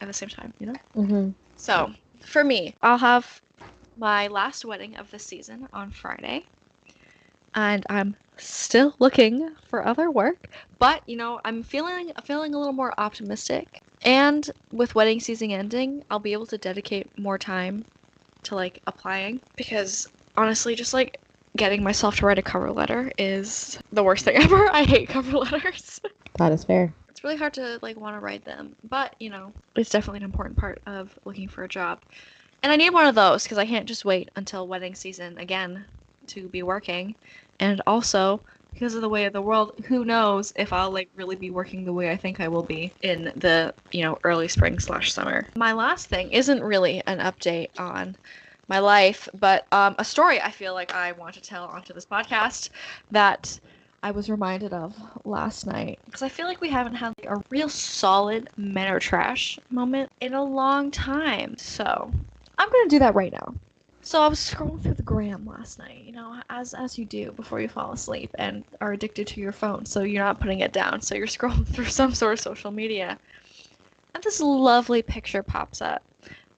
at 0.00 0.06
the 0.06 0.14
same 0.14 0.28
time, 0.28 0.54
you 0.60 0.66
know? 0.66 0.78
Mhm. 0.96 1.34
So, 1.56 1.92
for 2.24 2.44
me, 2.44 2.76
I'll 2.80 2.98
have 2.98 3.42
my 3.96 4.28
last 4.28 4.64
wedding 4.64 4.96
of 4.96 5.10
the 5.10 5.18
season 5.18 5.68
on 5.72 5.90
Friday. 5.90 6.46
And 7.54 7.84
I'm 7.90 8.16
still 8.38 8.94
looking 8.98 9.54
for 9.68 9.86
other 9.86 10.10
work, 10.10 10.48
but 10.78 11.02
you 11.06 11.16
know, 11.16 11.40
I'm 11.44 11.62
feeling 11.62 12.12
feeling 12.24 12.54
a 12.54 12.58
little 12.58 12.72
more 12.72 12.94
optimistic. 12.98 13.82
And 14.04 14.50
with 14.70 14.94
wedding 14.94 15.20
season 15.20 15.50
ending, 15.50 16.02
I'll 16.10 16.18
be 16.18 16.32
able 16.32 16.46
to 16.46 16.58
dedicate 16.58 17.10
more 17.18 17.38
time 17.38 17.86
to 18.44 18.54
like 18.56 18.82
applying 18.86 19.42
because 19.56 20.06
honestly, 20.36 20.74
just 20.74 20.94
like 20.94 21.18
getting 21.56 21.82
myself 21.82 22.16
to 22.16 22.26
write 22.26 22.38
a 22.38 22.42
cover 22.42 22.70
letter 22.72 23.12
is 23.18 23.78
the 23.92 24.02
worst 24.02 24.24
thing 24.24 24.36
ever. 24.42 24.68
I 24.72 24.84
hate 24.84 25.08
cover 25.08 25.36
letters. 25.38 26.00
That 26.38 26.52
is 26.52 26.64
fair. 26.64 26.92
it's 27.10 27.22
really 27.22 27.36
hard 27.36 27.54
to 27.54 27.78
like 27.82 27.96
want 27.98 28.16
to 28.16 28.20
write 28.20 28.44
them 28.44 28.74
but 28.84 29.14
you 29.20 29.28
know 29.30 29.52
it's 29.76 29.90
definitely 29.90 30.16
an 30.18 30.24
important 30.24 30.56
part 30.58 30.80
of 30.86 31.16
looking 31.26 31.46
for 31.46 31.62
a 31.62 31.68
job 31.68 32.00
and 32.62 32.72
i 32.72 32.76
need 32.76 32.90
one 32.90 33.06
of 33.06 33.14
those 33.14 33.42
because 33.44 33.58
i 33.58 33.66
can't 33.66 33.86
just 33.86 34.04
wait 34.06 34.30
until 34.36 34.66
wedding 34.66 34.94
season 34.94 35.36
again 35.38 35.84
to 36.26 36.48
be 36.48 36.62
working 36.62 37.14
and 37.60 37.82
also 37.86 38.40
because 38.72 38.94
of 38.94 39.02
the 39.02 39.08
way 39.08 39.26
of 39.26 39.34
the 39.34 39.42
world 39.42 39.72
who 39.86 40.04
knows 40.06 40.52
if 40.56 40.72
i'll 40.72 40.90
like 40.90 41.10
really 41.14 41.36
be 41.36 41.50
working 41.50 41.84
the 41.84 41.92
way 41.92 42.10
i 42.10 42.16
think 42.16 42.40
i 42.40 42.48
will 42.48 42.62
be 42.62 42.90
in 43.02 43.24
the 43.36 43.74
you 43.92 44.00
know 44.02 44.18
early 44.24 44.48
spring 44.48 44.78
slash 44.78 45.12
summer 45.12 45.46
my 45.54 45.72
last 45.74 46.06
thing 46.08 46.30
isn't 46.32 46.62
really 46.62 47.02
an 47.06 47.18
update 47.18 47.68
on 47.78 48.16
my 48.68 48.78
life 48.78 49.28
but 49.34 49.66
um, 49.72 49.94
a 49.98 50.04
story 50.04 50.40
i 50.40 50.50
feel 50.50 50.74
like 50.74 50.94
i 50.94 51.12
want 51.12 51.34
to 51.34 51.40
tell 51.40 51.64
onto 51.64 51.92
this 51.92 52.06
podcast 52.06 52.70
that 53.10 53.58
I 54.04 54.10
was 54.10 54.28
reminded 54.28 54.72
of 54.72 54.96
last 55.24 55.64
night 55.64 56.00
because 56.04 56.22
I 56.22 56.28
feel 56.28 56.46
like 56.46 56.60
we 56.60 56.70
haven't 56.70 56.96
had 56.96 57.14
like 57.18 57.30
a 57.30 57.40
real 57.50 57.68
solid 57.68 58.50
men 58.56 58.92
or 58.92 58.98
trash 58.98 59.60
moment 59.70 60.10
in 60.20 60.34
a 60.34 60.42
long 60.42 60.90
time. 60.90 61.56
So 61.56 62.12
I'm 62.58 62.68
gonna 62.68 62.88
do 62.88 62.98
that 62.98 63.14
right 63.14 63.32
now. 63.32 63.54
So 64.04 64.20
I 64.20 64.26
was 64.26 64.40
scrolling 64.40 64.82
through 64.82 64.94
the 64.94 65.04
gram 65.04 65.46
last 65.46 65.78
night, 65.78 66.02
you 66.02 66.10
know, 66.10 66.42
as 66.50 66.74
as 66.74 66.98
you 66.98 67.04
do 67.04 67.30
before 67.32 67.60
you 67.60 67.68
fall 67.68 67.92
asleep 67.92 68.30
and 68.38 68.64
are 68.80 68.92
addicted 68.92 69.28
to 69.28 69.40
your 69.40 69.52
phone, 69.52 69.86
so 69.86 70.02
you're 70.02 70.24
not 70.24 70.40
putting 70.40 70.58
it 70.60 70.72
down. 70.72 71.00
So 71.00 71.14
you're 71.14 71.26
scrolling 71.38 71.66
through 71.68 71.84
some 71.84 72.12
sort 72.12 72.32
of 72.32 72.40
social 72.40 72.72
media, 72.72 73.16
and 74.16 74.24
this 74.24 74.40
lovely 74.40 75.02
picture 75.02 75.44
pops 75.44 75.80
up 75.80 76.02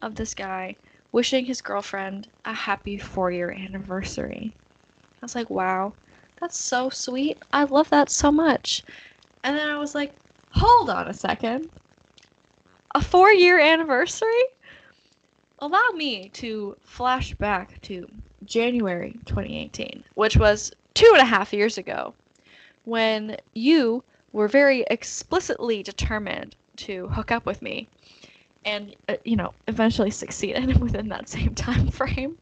of 0.01 0.15
this 0.15 0.35
guy 0.35 0.77
wishing 1.15 1.45
his 1.45 1.63
girlfriend 1.63 2.27
a 2.45 2.53
happy 2.53 2.99
four-year 2.99 3.53
anniversary. 3.53 4.53
I 5.23 5.25
was 5.25 5.37
like, 5.37 5.49
wow, 5.49 5.93
that's 6.41 6.59
so 6.59 6.91
sweet. 6.91 7.39
I 7.53 7.63
love 7.63 7.89
that 7.91 8.11
so 8.11 8.33
much. 8.33 8.83
And 9.45 9.57
then 9.57 9.69
I 9.69 9.79
was 9.79 9.95
like, 9.95 10.13
hold 10.51 10.91
on 10.91 11.07
a 11.07 11.15
second. 11.15 11.71
A 12.97 13.01
four 13.01 13.31
year 13.31 13.61
anniversary? 13.61 14.43
Allow 15.61 15.89
me 15.95 16.31
to 16.31 16.77
flash 16.83 17.33
back 17.35 17.81
to 17.83 18.11
January 18.45 19.13
2018, 19.27 20.03
which 20.15 20.37
was 20.37 20.73
two 20.95 21.11
and 21.13 21.23
a 21.23 21.25
half 21.25 21.53
years 21.53 21.79
ago, 21.79 22.13
when 22.87 23.37
you 23.55 24.03
were 24.33 24.49
very 24.49 24.85
explicitly 24.91 25.81
determined 25.85 26.57
to 26.79 27.07
hook 27.07 27.31
up 27.31 27.47
with 27.47 27.63
me 27.63 27.87
and, 28.65 28.95
uh, 29.09 29.17
you 29.25 29.37
know, 29.37 29.53
eventually 29.69 30.11
succeeded 30.11 30.81
within 30.81 31.09
that 31.09 31.29
same 31.29 31.55
time 31.55 31.89
frame, 31.91 32.37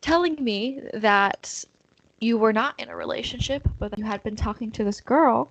telling 0.00 0.36
me 0.42 0.80
that 0.94 1.64
you 2.20 2.38
were 2.38 2.52
not 2.52 2.78
in 2.78 2.88
a 2.88 2.96
relationship, 2.96 3.66
but 3.78 3.96
you 3.98 4.04
had 4.04 4.22
been 4.22 4.36
talking 4.36 4.70
to 4.72 4.84
this 4.84 5.00
girl 5.00 5.50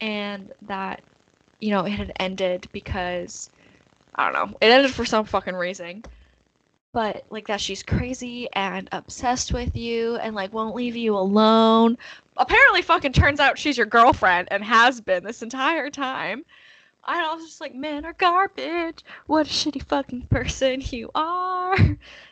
and 0.00 0.52
that, 0.62 1.02
you 1.60 1.70
know, 1.70 1.84
it 1.84 1.92
had 1.92 2.12
ended 2.18 2.68
because, 2.72 3.50
I 4.14 4.30
don't 4.30 4.50
know, 4.50 4.56
it 4.60 4.70
ended 4.70 4.92
for 4.92 5.04
some 5.04 5.24
fucking 5.24 5.54
reason. 5.54 6.02
But, 6.92 7.24
like, 7.30 7.46
that 7.46 7.60
she's 7.60 7.82
crazy 7.82 8.48
and 8.52 8.86
obsessed 8.92 9.52
with 9.52 9.74
you 9.76 10.16
and, 10.16 10.34
like, 10.34 10.52
won't 10.52 10.74
leave 10.74 10.96
you 10.96 11.16
alone. 11.16 11.96
Apparently, 12.36 12.82
fucking 12.82 13.12
turns 13.14 13.40
out 13.40 13.58
she's 13.58 13.78
your 13.78 13.86
girlfriend 13.86 14.48
and 14.50 14.62
has 14.62 15.00
been 15.00 15.24
this 15.24 15.42
entire 15.42 15.88
time. 15.88 16.44
I 17.04 17.34
was 17.34 17.44
just 17.44 17.60
like, 17.60 17.74
men 17.74 18.04
are 18.04 18.12
garbage. 18.12 19.04
What 19.26 19.46
a 19.46 19.50
shitty 19.50 19.82
fucking 19.82 20.26
person 20.26 20.80
you 20.90 21.10
are. 21.14 21.76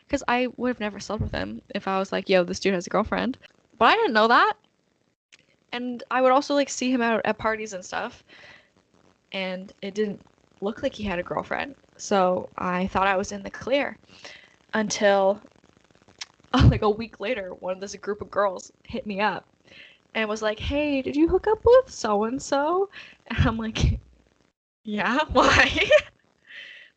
Because 0.06 0.22
I 0.28 0.48
would 0.56 0.68
have 0.68 0.80
never 0.80 1.00
slept 1.00 1.22
with 1.22 1.32
him 1.32 1.62
if 1.74 1.88
I 1.88 1.98
was 1.98 2.12
like, 2.12 2.28
yo, 2.28 2.44
this 2.44 2.60
dude 2.60 2.74
has 2.74 2.86
a 2.86 2.90
girlfriend. 2.90 3.38
But 3.78 3.86
I 3.86 3.96
didn't 3.96 4.12
know 4.12 4.28
that. 4.28 4.54
And 5.72 6.02
I 6.10 6.20
would 6.20 6.32
also 6.32 6.54
like 6.54 6.68
see 6.68 6.90
him 6.92 7.02
out 7.02 7.20
at 7.24 7.38
parties 7.38 7.72
and 7.72 7.84
stuff. 7.84 8.22
And 9.32 9.72
it 9.82 9.94
didn't 9.94 10.20
look 10.60 10.82
like 10.82 10.94
he 10.94 11.04
had 11.04 11.18
a 11.18 11.24
girlfriend. 11.24 11.74
So 11.96 12.48
I 12.56 12.86
thought 12.88 13.06
I 13.06 13.16
was 13.16 13.32
in 13.32 13.42
the 13.42 13.50
clear 13.50 13.96
until 14.74 15.40
like 16.54 16.82
a 16.82 16.90
week 16.90 17.20
later, 17.20 17.54
one 17.54 17.74
of 17.74 17.80
this 17.80 17.94
group 17.96 18.20
of 18.20 18.30
girls 18.30 18.72
hit 18.84 19.06
me 19.06 19.20
up 19.20 19.46
and 20.14 20.28
was 20.28 20.42
like, 20.42 20.58
"Hey, 20.58 21.02
did 21.02 21.14
you 21.14 21.28
hook 21.28 21.46
up 21.46 21.60
with 21.64 21.90
so 21.90 22.24
and 22.24 22.42
so?" 22.42 22.88
And 23.28 23.46
I'm 23.46 23.56
like, 23.56 24.00
"Yeah, 24.84 25.20
why?" 25.32 25.88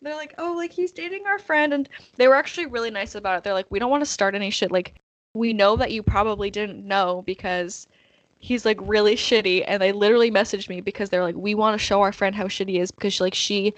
They're 0.01 0.15
like, 0.15 0.33
"Oh, 0.37 0.53
like 0.55 0.71
he's 0.73 0.91
dating 0.91 1.25
our 1.25 1.39
friend," 1.39 1.73
and 1.73 1.89
they 2.17 2.27
were 2.27 2.35
actually 2.35 2.65
really 2.65 2.91
nice 2.91 3.15
about 3.15 3.37
it. 3.37 3.43
They're 3.43 3.53
like, 3.53 3.71
"We 3.71 3.79
don't 3.79 3.91
want 3.91 4.03
to 4.03 4.09
start 4.09 4.35
any 4.35 4.49
shit. 4.49 4.71
Like, 4.71 4.95
we 5.33 5.53
know 5.53 5.75
that 5.77 5.91
you 5.91 6.03
probably 6.03 6.51
didn't 6.51 6.85
know 6.85 7.23
because 7.25 7.87
he's 8.39 8.65
like 8.65 8.77
really 8.81 9.15
shitty." 9.15 9.63
And 9.65 9.81
they 9.81 9.91
literally 9.93 10.29
messaged 10.29 10.67
me 10.69 10.81
because 10.81 11.09
they're 11.09 11.23
like, 11.23 11.35
"We 11.35 11.55
want 11.55 11.79
to 11.79 11.85
show 11.85 12.01
our 12.01 12.11
friend 12.11 12.35
how 12.35 12.45
shitty 12.45 12.69
he 12.71 12.79
is 12.79 12.91
because 12.91 13.21
like 13.21 13.33
she 13.33 13.73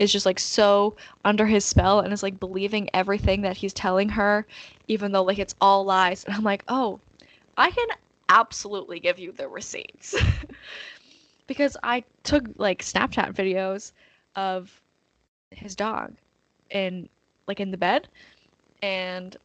is 0.00 0.12
just 0.12 0.26
like 0.26 0.40
so 0.40 0.96
under 1.24 1.46
his 1.46 1.64
spell 1.64 2.00
and 2.00 2.12
is 2.12 2.22
like 2.22 2.40
believing 2.40 2.90
everything 2.94 3.42
that 3.42 3.56
he's 3.56 3.72
telling 3.72 4.08
her, 4.10 4.46
even 4.88 5.12
though 5.12 5.22
like 5.22 5.38
it's 5.38 5.54
all 5.60 5.84
lies." 5.84 6.24
And 6.24 6.34
I'm 6.34 6.44
like, 6.44 6.64
"Oh, 6.68 6.98
I 7.56 7.70
can 7.70 7.88
absolutely 8.28 8.98
give 9.00 9.18
you 9.18 9.30
the 9.32 9.48
receipts." 9.48 10.16
because 11.48 11.76
I 11.82 12.04
took 12.22 12.44
like 12.58 12.82
Snapchat 12.82 13.34
videos 13.34 13.92
of 14.36 14.80
his 15.50 15.74
dog 15.74 16.14
in 16.70 17.08
like 17.48 17.60
in 17.60 17.72
the 17.72 17.78
bed 17.78 18.08
and 18.82 19.36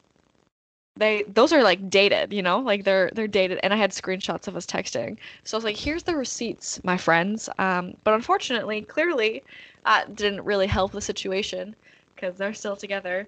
they 0.96 1.24
those 1.24 1.52
are 1.52 1.62
like 1.62 1.90
dated, 1.90 2.32
you 2.32 2.42
know? 2.42 2.60
Like 2.60 2.84
they're 2.84 3.10
they're 3.14 3.26
dated 3.26 3.58
and 3.64 3.74
I 3.74 3.76
had 3.76 3.90
screenshots 3.90 4.46
of 4.46 4.56
us 4.56 4.66
texting. 4.66 5.18
So 5.44 5.56
I 5.56 5.58
was 5.58 5.64
like, 5.64 5.76
"Here's 5.76 6.04
the 6.04 6.14
receipts, 6.16 6.82
my 6.84 6.96
friends." 6.96 7.48
Um 7.58 7.96
but 8.04 8.14
unfortunately, 8.14 8.82
clearly 8.82 9.42
uh 9.86 10.04
didn't 10.14 10.42
really 10.44 10.68
help 10.68 10.92
the 10.92 11.00
situation 11.00 11.74
because 12.14 12.36
they're 12.38 12.54
still 12.54 12.76
together. 12.76 13.26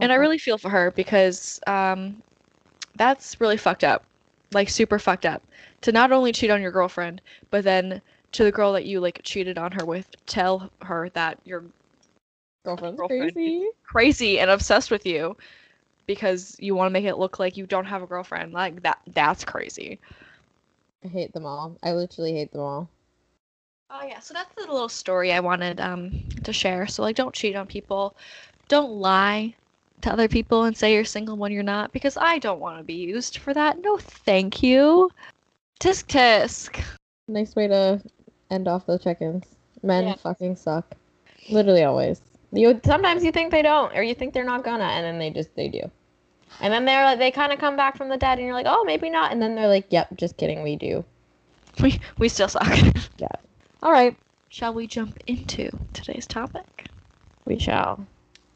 And 0.00 0.12
I 0.12 0.16
really 0.16 0.38
feel 0.38 0.58
for 0.58 0.70
her 0.70 0.92
because 0.92 1.60
um 1.66 2.22
that's 2.96 3.40
really 3.40 3.56
fucked 3.56 3.84
up. 3.84 4.04
Like 4.52 4.68
super 4.68 4.98
fucked 4.98 5.26
up. 5.26 5.42
To 5.82 5.92
not 5.92 6.12
only 6.12 6.32
cheat 6.32 6.50
on 6.50 6.62
your 6.62 6.72
girlfriend, 6.72 7.20
but 7.50 7.64
then 7.64 8.00
to 8.32 8.44
the 8.44 8.52
girl 8.52 8.72
that 8.72 8.86
you 8.86 9.00
like 9.00 9.20
cheated 9.22 9.58
on 9.58 9.72
her 9.72 9.84
with, 9.84 10.08
tell 10.26 10.70
her 10.82 11.10
that 11.10 11.38
you're 11.44 11.64
girlfriend's 12.64 12.98
girlfriend. 12.98 13.32
crazy. 13.32 13.68
crazy 13.84 14.38
and 14.38 14.50
obsessed 14.50 14.90
with 14.90 15.04
you 15.04 15.36
because 16.06 16.56
you 16.58 16.74
want 16.74 16.86
to 16.88 16.92
make 16.92 17.04
it 17.04 17.18
look 17.18 17.38
like 17.38 17.56
you 17.56 17.66
don't 17.66 17.84
have 17.84 18.02
a 18.02 18.06
girlfriend. 18.06 18.52
Like 18.52 18.82
that 18.82 19.00
that's 19.08 19.44
crazy. 19.44 19.98
I 21.04 21.08
hate 21.08 21.32
them 21.32 21.46
all. 21.46 21.76
I 21.82 21.92
literally 21.92 22.32
hate 22.32 22.52
them 22.52 22.60
all. 22.60 22.88
Oh 23.90 24.06
yeah, 24.06 24.20
so 24.20 24.32
that's 24.32 24.54
the 24.54 24.62
little 24.62 24.88
story 24.88 25.32
I 25.32 25.40
wanted 25.40 25.80
um 25.80 26.24
to 26.44 26.52
share. 26.52 26.86
So 26.86 27.02
like 27.02 27.16
don't 27.16 27.34
cheat 27.34 27.56
on 27.56 27.66
people. 27.66 28.16
Don't 28.68 28.92
lie 28.92 29.54
to 30.02 30.12
other 30.12 30.28
people 30.28 30.64
and 30.64 30.76
say 30.76 30.94
you're 30.94 31.04
single 31.04 31.36
when 31.36 31.52
you're 31.52 31.62
not 31.62 31.92
because 31.92 32.16
I 32.16 32.38
don't 32.38 32.60
want 32.60 32.78
to 32.78 32.84
be 32.84 32.94
used 32.94 33.38
for 33.38 33.52
that. 33.54 33.80
No 33.82 33.98
thank 33.98 34.62
you. 34.62 35.10
Tisk 35.82 36.06
tisk. 36.06 36.80
Nice 37.26 37.56
way 37.56 37.66
to 37.66 38.00
end 38.52 38.68
off 38.68 38.86
the 38.86 38.98
check-ins. 38.98 39.44
Men 39.82 40.04
Yeah. 40.04 40.14
fucking 40.14 40.54
suck. 40.54 40.94
Literally 41.50 41.82
always. 41.82 42.20
You 42.52 42.80
sometimes 42.84 43.24
you 43.24 43.32
think 43.32 43.50
they 43.50 43.62
don't, 43.62 43.92
or 43.96 44.02
you 44.04 44.14
think 44.14 44.32
they're 44.32 44.44
not 44.44 44.62
gonna, 44.62 44.84
and 44.84 45.04
then 45.04 45.18
they 45.18 45.30
just 45.30 45.56
they 45.56 45.66
do. 45.68 45.90
And 46.60 46.72
then 46.72 46.84
they're 46.84 47.04
like 47.04 47.18
they 47.18 47.32
kind 47.32 47.52
of 47.52 47.58
come 47.58 47.74
back 47.74 47.96
from 47.96 48.08
the 48.08 48.16
dead, 48.16 48.38
and 48.38 48.46
you're 48.46 48.54
like, 48.54 48.66
oh, 48.68 48.84
maybe 48.84 49.10
not. 49.10 49.32
And 49.32 49.42
then 49.42 49.56
they're 49.56 49.66
like, 49.66 49.86
yep, 49.90 50.16
just 50.16 50.36
kidding, 50.36 50.62
we 50.62 50.76
do. 50.76 51.04
We 51.82 51.98
we 52.18 52.28
still 52.28 52.48
suck. 52.48 52.68
Yeah. 53.18 53.26
All 53.82 53.90
right, 53.90 54.16
Shall 54.50 54.74
we 54.74 54.86
jump 54.86 55.18
into 55.26 55.68
today's 55.94 56.26
topic? 56.28 56.86
we 57.44 57.58
shall. 57.58 58.06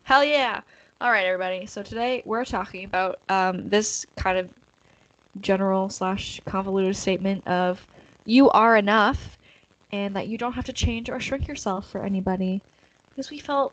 Hell 0.04 0.23
yeah! 0.23 0.61
All 1.00 1.11
right, 1.11 1.26
everybody. 1.26 1.66
So 1.66 1.83
today 1.83 2.23
we're 2.25 2.45
talking 2.45 2.85
about 2.85 3.18
um, 3.28 3.68
this 3.68 4.06
kind 4.16 4.38
of 4.38 4.49
general 5.40 5.88
slash 5.88 6.40
convoluted 6.47 6.97
statement 6.97 7.47
of 7.47 7.87
you 8.25 8.50
are 8.50 8.76
enough, 8.76 9.38
and 9.93 10.16
that 10.16 10.28
you 10.28 10.37
don't 10.37 10.55
have 10.55 10.64
to 10.64 10.73
change 10.73 11.09
or 11.09 11.21
shrink 11.21 11.47
yourself 11.47 11.90
for 11.90 12.02
anybody, 12.02 12.62
because 13.09 13.31
we 13.31 13.38
felt 13.38 13.73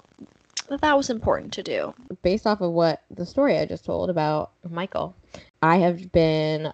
that 0.70 0.82
that 0.82 0.96
was 0.96 1.10
important 1.10 1.52
to 1.54 1.64
do. 1.64 1.94
Based 2.22 2.46
off 2.46 2.62
of 2.62 2.72
what 2.72 3.02
the 3.10 3.26
story 3.26 3.58
I 3.58 3.66
just 3.66 3.86
told 3.86 4.10
about 4.10 4.52
Michael, 4.70 5.16
I 5.62 5.78
have 5.78 6.12
been 6.12 6.72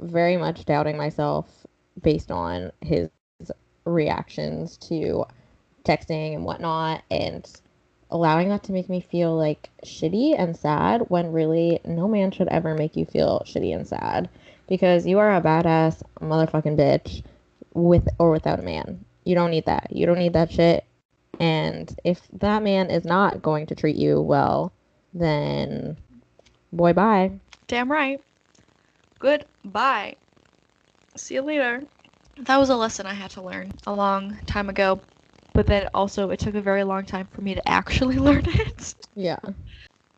very 0.00 0.36
much 0.36 0.64
doubting 0.64 0.96
myself 0.96 1.66
based 2.02 2.30
on 2.30 2.72
his 2.80 3.08
reactions 3.84 4.76
to 4.76 5.24
texting 5.84 6.34
and 6.34 6.44
whatnot, 6.44 7.02
and 7.10 7.48
allowing 8.10 8.48
that 8.48 8.64
to 8.64 8.72
make 8.72 8.88
me 8.88 9.00
feel 9.00 9.36
like 9.36 9.70
shitty 9.84 10.38
and 10.38 10.56
sad 10.56 11.02
when 11.08 11.32
really 11.32 11.80
no 11.84 12.08
man 12.08 12.30
should 12.30 12.48
ever 12.48 12.74
make 12.74 12.96
you 12.96 13.04
feel 13.04 13.42
shitty 13.46 13.74
and 13.74 13.86
sad 13.86 14.28
because 14.68 15.06
you 15.06 15.18
are 15.18 15.34
a 15.34 15.40
badass 15.40 16.02
motherfucking 16.20 16.76
bitch 16.76 17.22
with 17.74 18.08
or 18.18 18.30
without 18.30 18.58
a 18.58 18.62
man. 18.62 19.04
You 19.24 19.34
don't 19.34 19.50
need 19.50 19.66
that. 19.66 19.88
You 19.90 20.06
don't 20.06 20.18
need 20.18 20.32
that 20.32 20.52
shit. 20.52 20.84
And 21.38 21.94
if 22.04 22.20
that 22.34 22.62
man 22.62 22.90
is 22.90 23.04
not 23.04 23.42
going 23.42 23.66
to 23.66 23.74
treat 23.74 23.96
you 23.96 24.20
well, 24.20 24.72
then 25.14 25.96
boy 26.72 26.92
bye. 26.92 27.32
Damn 27.66 27.90
right. 27.90 28.20
Goodbye. 29.18 30.16
See 31.16 31.34
you 31.34 31.42
later. 31.42 31.82
That 32.38 32.56
was 32.56 32.70
a 32.70 32.76
lesson 32.76 33.06
I 33.06 33.14
had 33.14 33.30
to 33.32 33.42
learn 33.42 33.72
a 33.86 33.92
long 33.92 34.38
time 34.46 34.68
ago, 34.68 35.00
but 35.54 35.66
then 35.66 35.88
also 35.94 36.30
it 36.30 36.38
took 36.38 36.54
a 36.54 36.60
very 36.60 36.84
long 36.84 37.04
time 37.04 37.26
for 37.26 37.40
me 37.40 37.54
to 37.54 37.68
actually 37.68 38.18
learn 38.28 38.44
it. 38.46 38.94
Yeah. 39.14 39.38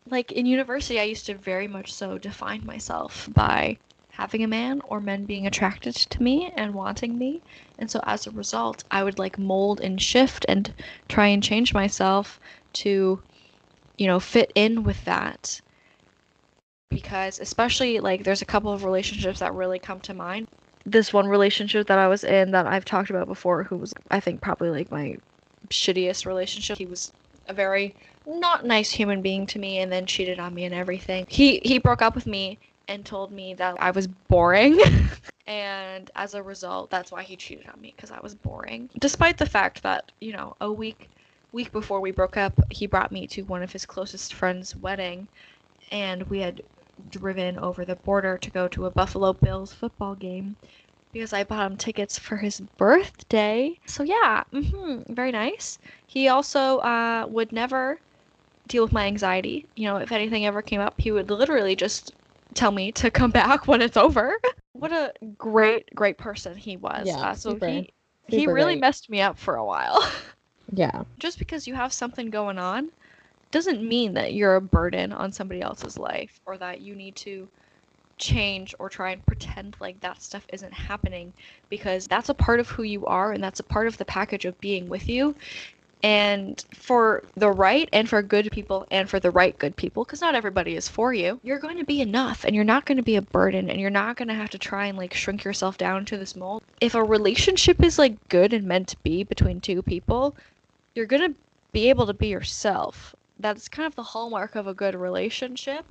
Like 0.06 0.32
in 0.32 0.46
university, 0.46 0.98
I 1.00 1.04
used 1.04 1.26
to 1.26 1.34
very 1.34 1.68
much 1.68 1.92
so 1.92 2.18
define 2.18 2.64
myself 2.66 3.28
by 3.32 3.78
having 4.10 4.44
a 4.44 4.48
man 4.48 4.80
or 4.84 5.00
men 5.00 5.24
being 5.24 5.46
attracted 5.46 5.94
to 5.94 6.22
me 6.22 6.52
and 6.56 6.74
wanting 6.74 7.16
me. 7.18 7.42
And 7.78 7.90
so 7.90 8.00
as 8.04 8.26
a 8.26 8.30
result, 8.30 8.84
I 8.90 9.02
would 9.04 9.18
like 9.18 9.38
mold 9.38 9.80
and 9.80 10.00
shift 10.00 10.44
and 10.48 10.74
try 11.08 11.28
and 11.28 11.42
change 11.42 11.72
myself 11.72 12.38
to, 12.74 13.22
you 13.96 14.06
know, 14.06 14.20
fit 14.20 14.52
in 14.54 14.82
with 14.84 15.04
that. 15.06 15.60
Because 16.90 17.38
especially 17.38 18.00
like 18.00 18.22
there's 18.24 18.42
a 18.42 18.46
couple 18.46 18.70
of 18.72 18.84
relationships 18.84 19.38
that 19.38 19.54
really 19.54 19.78
come 19.78 20.00
to 20.00 20.14
mind. 20.14 20.46
This 20.84 21.12
one 21.12 21.28
relationship 21.28 21.86
that 21.86 21.98
I 21.98 22.08
was 22.08 22.24
in 22.24 22.50
that 22.52 22.66
I've 22.66 22.84
talked 22.84 23.10
about 23.10 23.28
before, 23.28 23.64
who 23.64 23.76
was, 23.76 23.92
I 24.10 24.20
think, 24.20 24.40
probably 24.40 24.70
like 24.70 24.90
my 24.90 25.16
shittiest 25.68 26.26
relationship. 26.26 26.78
He 26.78 26.86
was 26.86 27.12
a 27.48 27.54
very 27.54 27.94
not 28.26 28.64
nice 28.64 28.90
human 28.90 29.22
being 29.22 29.46
to 29.46 29.58
me 29.58 29.78
and 29.78 29.90
then 29.90 30.06
cheated 30.06 30.38
on 30.38 30.54
me 30.54 30.64
and 30.64 30.74
everything. 30.74 31.26
He 31.28 31.60
he 31.64 31.78
broke 31.78 32.02
up 32.02 32.14
with 32.14 32.26
me 32.26 32.58
and 32.88 33.04
told 33.04 33.32
me 33.32 33.54
that 33.54 33.76
I 33.80 33.90
was 33.90 34.06
boring. 34.06 34.78
and 35.46 36.10
as 36.14 36.34
a 36.34 36.42
result, 36.42 36.90
that's 36.90 37.10
why 37.10 37.22
he 37.22 37.36
cheated 37.36 37.68
on 37.72 37.80
me 37.80 37.92
because 37.96 38.10
I 38.10 38.20
was 38.20 38.34
boring. 38.34 38.90
Despite 38.98 39.38
the 39.38 39.46
fact 39.46 39.82
that, 39.82 40.12
you 40.20 40.32
know, 40.32 40.56
a 40.60 40.70
week 40.70 41.08
week 41.52 41.72
before 41.72 42.00
we 42.00 42.10
broke 42.10 42.36
up, 42.36 42.52
he 42.70 42.86
brought 42.86 43.12
me 43.12 43.26
to 43.28 43.42
one 43.42 43.62
of 43.62 43.72
his 43.72 43.86
closest 43.86 44.34
friends' 44.34 44.74
wedding 44.76 45.28
and 45.90 46.22
we 46.24 46.40
had 46.40 46.62
driven 47.08 47.58
over 47.58 47.84
the 47.84 47.96
border 47.96 48.38
to 48.38 48.50
go 48.50 48.68
to 48.68 48.86
a 48.86 48.90
Buffalo 48.90 49.32
Bills 49.32 49.72
football 49.72 50.14
game 50.14 50.56
because 51.12 51.32
I 51.32 51.44
bought 51.44 51.70
him 51.70 51.76
tickets 51.76 52.18
for 52.18 52.36
his 52.36 52.60
birthday. 52.78 53.78
So 53.86 54.02
yeah, 54.02 54.44
mm-hmm, 54.52 55.12
very 55.14 55.32
nice. 55.32 55.78
He 56.06 56.28
also 56.28 56.78
uh, 56.78 57.26
would 57.28 57.52
never 57.52 58.00
deal 58.68 58.82
with 58.82 58.92
my 58.92 59.06
anxiety. 59.06 59.68
You 59.76 59.86
know, 59.88 59.96
if 59.96 60.12
anything 60.12 60.46
ever 60.46 60.62
came 60.62 60.80
up, 60.80 61.00
he 61.00 61.10
would 61.12 61.30
literally 61.30 61.76
just 61.76 62.12
tell 62.54 62.70
me 62.72 62.92
to 62.92 63.10
come 63.10 63.30
back 63.32 63.66
when 63.66 63.82
it's 63.82 63.96
over. 63.96 64.34
What 64.72 64.92
a 64.92 65.12
great, 65.36 65.88
great 65.94 66.18
person 66.18 66.56
he 66.56 66.76
was. 66.76 67.06
Yeah, 67.06 67.20
uh, 67.20 67.34
so 67.34 67.50
super, 67.50 67.66
he 67.66 67.92
he 68.28 68.40
super 68.40 68.52
really 68.52 68.74
great. 68.74 68.80
messed 68.80 69.10
me 69.10 69.20
up 69.20 69.38
for 69.38 69.56
a 69.56 69.64
while. 69.64 70.02
Yeah. 70.74 71.02
Just 71.18 71.38
because 71.38 71.66
you 71.66 71.74
have 71.74 71.92
something 71.92 72.30
going 72.30 72.58
on 72.58 72.90
doesn't 73.52 73.86
mean 73.86 74.14
that 74.14 74.34
you're 74.34 74.56
a 74.56 74.60
burden 74.60 75.12
on 75.12 75.30
somebody 75.30 75.60
else's 75.60 75.98
life 75.98 76.40
or 76.46 76.56
that 76.58 76.80
you 76.80 76.96
need 76.96 77.14
to 77.16 77.48
change 78.18 78.74
or 78.78 78.88
try 78.88 79.10
and 79.10 79.26
pretend 79.26 79.76
like 79.80 80.00
that 80.00 80.22
stuff 80.22 80.46
isn't 80.52 80.72
happening 80.72 81.32
because 81.68 82.06
that's 82.06 82.28
a 82.28 82.34
part 82.34 82.60
of 82.60 82.68
who 82.68 82.82
you 82.82 83.04
are 83.06 83.32
and 83.32 83.42
that's 83.42 83.60
a 83.60 83.64
part 83.64 83.86
of 83.86 83.98
the 83.98 84.04
package 84.04 84.44
of 84.44 84.58
being 84.60 84.88
with 84.88 85.08
you. 85.08 85.34
And 86.04 86.64
for 86.74 87.22
the 87.36 87.50
right 87.50 87.88
and 87.92 88.08
for 88.08 88.22
good 88.22 88.50
people 88.50 88.86
and 88.90 89.08
for 89.08 89.20
the 89.20 89.30
right 89.30 89.56
good 89.58 89.76
people 89.76 90.04
because 90.04 90.20
not 90.20 90.34
everybody 90.34 90.74
is 90.74 90.88
for 90.88 91.14
you 91.14 91.38
you're 91.44 91.60
going 91.60 91.78
to 91.78 91.84
be 91.84 92.00
enough 92.00 92.44
and 92.44 92.56
you're 92.56 92.64
not 92.64 92.86
going 92.86 92.96
to 92.96 93.04
be 93.04 93.14
a 93.14 93.22
burden 93.22 93.70
and 93.70 93.80
you're 93.80 93.88
not 93.88 94.16
going 94.16 94.26
to 94.26 94.34
have 94.34 94.50
to 94.50 94.58
try 94.58 94.86
and 94.86 94.98
like 94.98 95.14
shrink 95.14 95.44
yourself 95.44 95.78
down 95.78 96.04
to 96.06 96.16
this 96.16 96.34
mold. 96.34 96.62
If 96.80 96.96
a 96.96 97.04
relationship 97.04 97.84
is 97.84 97.98
like 97.98 98.16
good 98.30 98.52
and 98.52 98.66
meant 98.66 98.88
to 98.88 98.96
be 99.04 99.22
between 99.22 99.60
two 99.60 99.82
people 99.82 100.36
you're 100.96 101.06
going 101.06 101.32
to 101.32 101.38
be 101.72 101.88
able 101.88 102.06
to 102.06 102.14
be 102.14 102.28
yourself 102.28 103.14
that's 103.42 103.68
kind 103.68 103.86
of 103.86 103.96
the 103.96 104.02
hallmark 104.02 104.56
of 104.56 104.66
a 104.66 104.74
good 104.74 104.94
relationship 104.94 105.84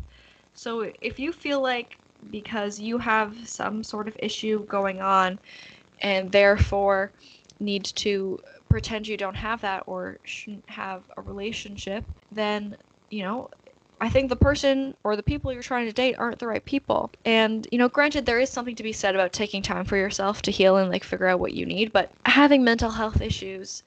so 0.53 0.91
if 1.01 1.19
you 1.19 1.31
feel 1.33 1.61
like 1.61 1.97
because 2.31 2.79
you 2.79 2.97
have 2.99 3.35
some 3.47 3.83
sort 3.83 4.07
of 4.07 4.15
issue 4.19 4.65
going 4.67 5.01
on 5.01 5.39
and 6.01 6.31
therefore 6.31 7.13
need 7.59 7.85
to 7.85 8.39
pretend 8.69 9.07
you 9.07 9.17
don't 9.17 9.35
have 9.35 9.61
that 9.61 9.83
or 9.87 10.19
shouldn't 10.25 10.69
have 10.69 11.03
a 11.17 11.21
relationship, 11.21 12.05
then, 12.31 12.75
you 13.09 13.23
know, 13.23 13.49
I 14.01 14.09
think 14.09 14.29
the 14.29 14.35
person 14.35 14.95
or 15.03 15.15
the 15.15 15.23
people 15.23 15.53
you're 15.53 15.61
trying 15.61 15.87
to 15.87 15.93
date 15.93 16.15
aren't 16.17 16.39
the 16.39 16.47
right 16.47 16.65
people. 16.65 17.11
And, 17.25 17.67
you 17.71 17.77
know, 17.77 17.89
granted, 17.89 18.25
there 18.25 18.39
is 18.39 18.49
something 18.49 18.75
to 18.75 18.83
be 18.83 18.93
said 18.93 19.15
about 19.15 19.33
taking 19.33 19.61
time 19.61 19.85
for 19.85 19.97
yourself 19.97 20.41
to 20.43 20.51
heal 20.51 20.77
and, 20.77 20.89
like, 20.89 21.03
figure 21.03 21.27
out 21.27 21.39
what 21.39 21.53
you 21.53 21.65
need, 21.65 21.93
but 21.93 22.11
having 22.25 22.63
mental 22.63 22.91
health 22.91 23.21
issues 23.21 23.83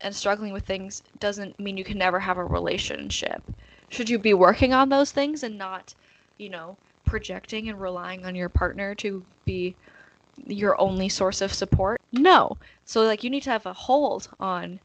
and 0.00 0.14
struggling 0.14 0.52
with 0.52 0.64
things 0.64 1.02
doesn't 1.18 1.58
mean 1.58 1.76
you 1.76 1.84
can 1.84 1.98
never 1.98 2.20
have 2.20 2.38
a 2.38 2.44
relationship. 2.44 3.42
Should 3.88 4.10
you 4.10 4.18
be 4.18 4.34
working 4.34 4.72
on 4.72 4.88
those 4.88 5.12
things 5.12 5.42
and 5.42 5.56
not, 5.56 5.94
you 6.38 6.48
know, 6.48 6.76
projecting 7.04 7.68
and 7.68 7.80
relying 7.80 8.26
on 8.26 8.34
your 8.34 8.48
partner 8.48 8.94
to 8.96 9.24
be 9.44 9.74
your 10.46 10.78
only 10.80 11.08
source 11.08 11.40
of 11.40 11.52
support? 11.52 12.00
No. 12.12 12.56
So 12.84 13.02
like 13.02 13.24
you 13.24 13.30
need 13.30 13.44
to 13.44 13.50
have 13.50 13.66
a 13.66 13.72
hold 13.72 14.28
on 14.38 14.80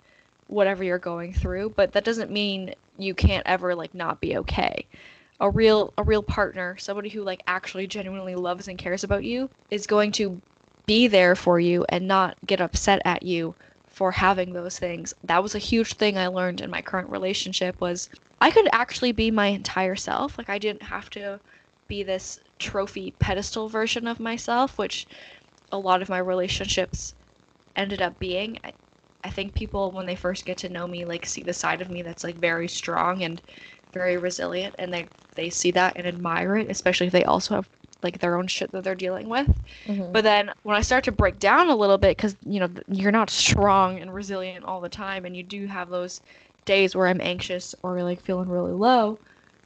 whatever 0.47 0.83
you're 0.83 0.99
going 0.99 1.33
through, 1.33 1.73
but 1.75 1.91
that 1.93 2.03
doesn't 2.03 2.31
mean 2.31 2.73
you 2.97 3.13
can't 3.13 3.45
ever 3.47 3.73
like 3.75 3.93
not 3.93 4.21
be 4.21 4.37
okay. 4.37 4.85
A 5.39 5.49
real 5.49 5.93
a 5.97 6.03
real 6.03 6.21
partner, 6.21 6.77
somebody 6.77 7.09
who 7.09 7.23
like 7.23 7.41
actually 7.47 7.87
genuinely 7.87 8.35
loves 8.35 8.67
and 8.67 8.77
cares 8.77 9.03
about 9.03 9.23
you 9.23 9.49
is 9.71 9.87
going 9.87 10.11
to 10.13 10.39
be 10.85 11.07
there 11.07 11.35
for 11.35 11.59
you 11.59 11.85
and 11.89 12.07
not 12.07 12.37
get 12.45 12.61
upset 12.61 13.01
at 13.05 13.23
you 13.23 13.55
for 13.91 14.11
having 14.11 14.53
those 14.53 14.79
things. 14.79 15.13
That 15.23 15.43
was 15.43 15.55
a 15.55 15.59
huge 15.59 15.93
thing 15.95 16.17
I 16.17 16.27
learned 16.27 16.61
in 16.61 16.69
my 16.71 16.81
current 16.81 17.09
relationship 17.09 17.79
was 17.81 18.09
I 18.41 18.51
could 18.51 18.67
actually 18.73 19.11
be 19.11 19.31
my 19.31 19.47
entire 19.47 19.95
self. 19.95 20.37
Like 20.37 20.49
I 20.49 20.59
didn't 20.59 20.83
have 20.83 21.09
to 21.11 21.39
be 21.87 22.03
this 22.03 22.39
trophy 22.59 23.11
pedestal 23.19 23.69
version 23.69 24.07
of 24.07 24.19
myself, 24.19 24.77
which 24.77 25.07
a 25.71 25.77
lot 25.79 26.01
of 26.01 26.09
my 26.09 26.19
relationships 26.19 27.15
ended 27.75 28.01
up 28.01 28.19
being. 28.19 28.59
I, 28.63 28.73
I 29.23 29.29
think 29.29 29.53
people 29.53 29.91
when 29.91 30.05
they 30.07 30.15
first 30.15 30.45
get 30.45 30.57
to 30.59 30.69
know 30.69 30.87
me 30.87 31.05
like 31.05 31.25
see 31.25 31.43
the 31.43 31.53
side 31.53 31.81
of 31.81 31.89
me 31.89 32.01
that's 32.01 32.23
like 32.23 32.37
very 32.37 32.67
strong 32.67 33.23
and 33.23 33.41
very 33.93 34.17
resilient 34.17 34.75
and 34.79 34.93
they 34.93 35.09
they 35.35 35.49
see 35.49 35.71
that 35.71 35.93
and 35.97 36.07
admire 36.07 36.57
it, 36.57 36.69
especially 36.69 37.07
if 37.07 37.13
they 37.13 37.23
also 37.25 37.55
have 37.55 37.69
like 38.03 38.19
their 38.19 38.35
own 38.37 38.47
shit 38.47 38.71
that 38.71 38.83
they're 38.83 38.95
dealing 38.95 39.29
with. 39.29 39.47
Mhm. 39.87 40.11
But 40.13 40.23
then 40.23 40.51
when 40.63 40.75
I 40.75 40.81
start 40.81 41.03
to 41.05 41.11
break 41.11 41.39
down 41.39 41.69
a 41.69 41.75
little 41.75 41.97
bit 41.97 42.17
cuz 42.17 42.35
you 42.45 42.59
know 42.59 42.69
you're 42.87 43.11
not 43.11 43.29
strong 43.29 43.99
and 43.99 44.13
resilient 44.13 44.65
all 44.65 44.81
the 44.81 44.89
time 44.89 45.25
and 45.25 45.35
you 45.35 45.43
do 45.43 45.65
have 45.67 45.89
those 45.89 46.21
days 46.65 46.95
where 46.95 47.07
I'm 47.07 47.21
anxious 47.21 47.73
or 47.83 48.01
like 48.03 48.21
feeling 48.21 48.49
really 48.49 48.73
low, 48.73 49.19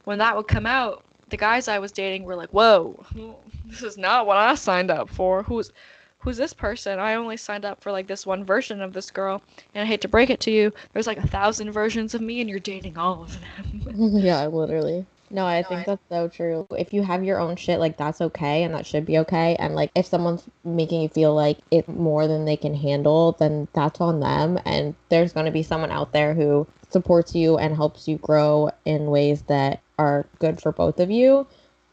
when 0.04 0.18
that 0.18 0.36
would 0.36 0.48
come 0.48 0.66
out, 0.66 1.04
the 1.28 1.36
guys 1.36 1.68
I 1.68 1.78
was 1.78 1.92
dating 1.92 2.24
were 2.24 2.36
like, 2.36 2.50
"Whoa, 2.50 3.04
this 3.66 3.82
is 3.82 3.98
not 3.98 4.26
what 4.26 4.36
I 4.36 4.54
signed 4.54 4.90
up 4.90 5.08
for. 5.10 5.42
Who's 5.42 5.70
who's 6.18 6.36
this 6.36 6.52
person? 6.54 6.98
I 6.98 7.14
only 7.14 7.36
signed 7.36 7.64
up 7.64 7.82
for 7.82 7.92
like 7.92 8.06
this 8.08 8.26
one 8.26 8.44
version 8.44 8.80
of 8.80 8.92
this 8.92 9.10
girl, 9.10 9.42
and 9.74 9.82
I 9.82 9.86
hate 9.86 10.00
to 10.02 10.08
break 10.08 10.30
it 10.30 10.40
to 10.40 10.50
you, 10.50 10.72
there's 10.92 11.06
like 11.06 11.18
a 11.18 11.26
thousand 11.28 11.72
versions 11.72 12.14
of 12.14 12.20
me, 12.20 12.40
and 12.40 12.48
you're 12.50 12.58
dating 12.60 12.96
all 12.98 13.22
of 13.22 13.38
them." 13.40 13.82
yeah, 14.22 14.46
literally. 14.46 15.06
No, 15.30 15.44
I 15.44 15.62
think 15.62 15.86
that's 15.86 16.08
so 16.08 16.28
true. 16.28 16.66
If 16.70 16.92
you 16.92 17.02
have 17.02 17.24
your 17.24 17.40
own 17.40 17.56
shit, 17.56 17.80
like 17.80 17.96
that's 17.96 18.20
okay 18.20 18.62
and 18.62 18.74
that 18.74 18.86
should 18.86 19.04
be 19.04 19.18
okay. 19.18 19.56
And 19.56 19.74
like 19.74 19.90
if 19.94 20.06
someone's 20.06 20.44
making 20.64 21.02
you 21.02 21.08
feel 21.08 21.34
like 21.34 21.58
it's 21.70 21.88
more 21.88 22.28
than 22.28 22.44
they 22.44 22.56
can 22.56 22.74
handle, 22.74 23.32
then 23.32 23.66
that's 23.72 24.00
on 24.00 24.20
them. 24.20 24.58
And 24.64 24.94
there's 25.08 25.32
going 25.32 25.46
to 25.46 25.52
be 25.52 25.62
someone 25.62 25.90
out 25.90 26.12
there 26.12 26.34
who 26.34 26.66
supports 26.90 27.34
you 27.34 27.58
and 27.58 27.74
helps 27.74 28.06
you 28.06 28.18
grow 28.18 28.70
in 28.84 29.06
ways 29.06 29.42
that 29.42 29.80
are 29.98 30.26
good 30.38 30.60
for 30.60 30.72
both 30.72 31.00
of 31.00 31.10
you. 31.10 31.46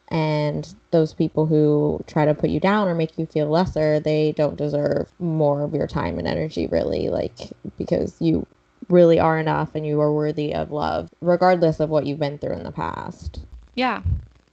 And 0.10 0.72
those 0.92 1.14
people 1.14 1.48
who 1.48 2.04
try 2.06 2.26
to 2.26 2.36
put 2.36 2.52
you 2.52 2.60
down 2.60 2.88
or 2.88 2.94
make 2.94 3.18
you 3.18 3.26
feel 3.26 3.48
lesser, 3.48 4.00
they 4.00 4.32
don't 4.34 4.58
deserve 4.58 5.12
more 5.18 5.64
of 5.64 5.74
your 5.74 5.88
time 5.88 6.20
and 6.20 6.28
energy, 6.28 6.68
really. 6.68 7.10
Like, 7.10 7.52
because 7.80 8.16
you 8.20 8.46
really 8.90 9.20
are 9.20 9.40
enough 9.40 9.76
and 9.76 9.86
you 9.86 10.00
are 10.02 10.14
worthy 10.14 10.54
of 10.54 10.72
love, 10.72 11.10
regardless 11.22 11.80
of 11.80 11.90
what 11.90 12.06
you've 12.06 12.20
been 12.20 12.38
through 12.38 12.54
in 12.54 12.64
the 12.64 12.72
past. 12.72 13.40
Yeah. 13.76 14.02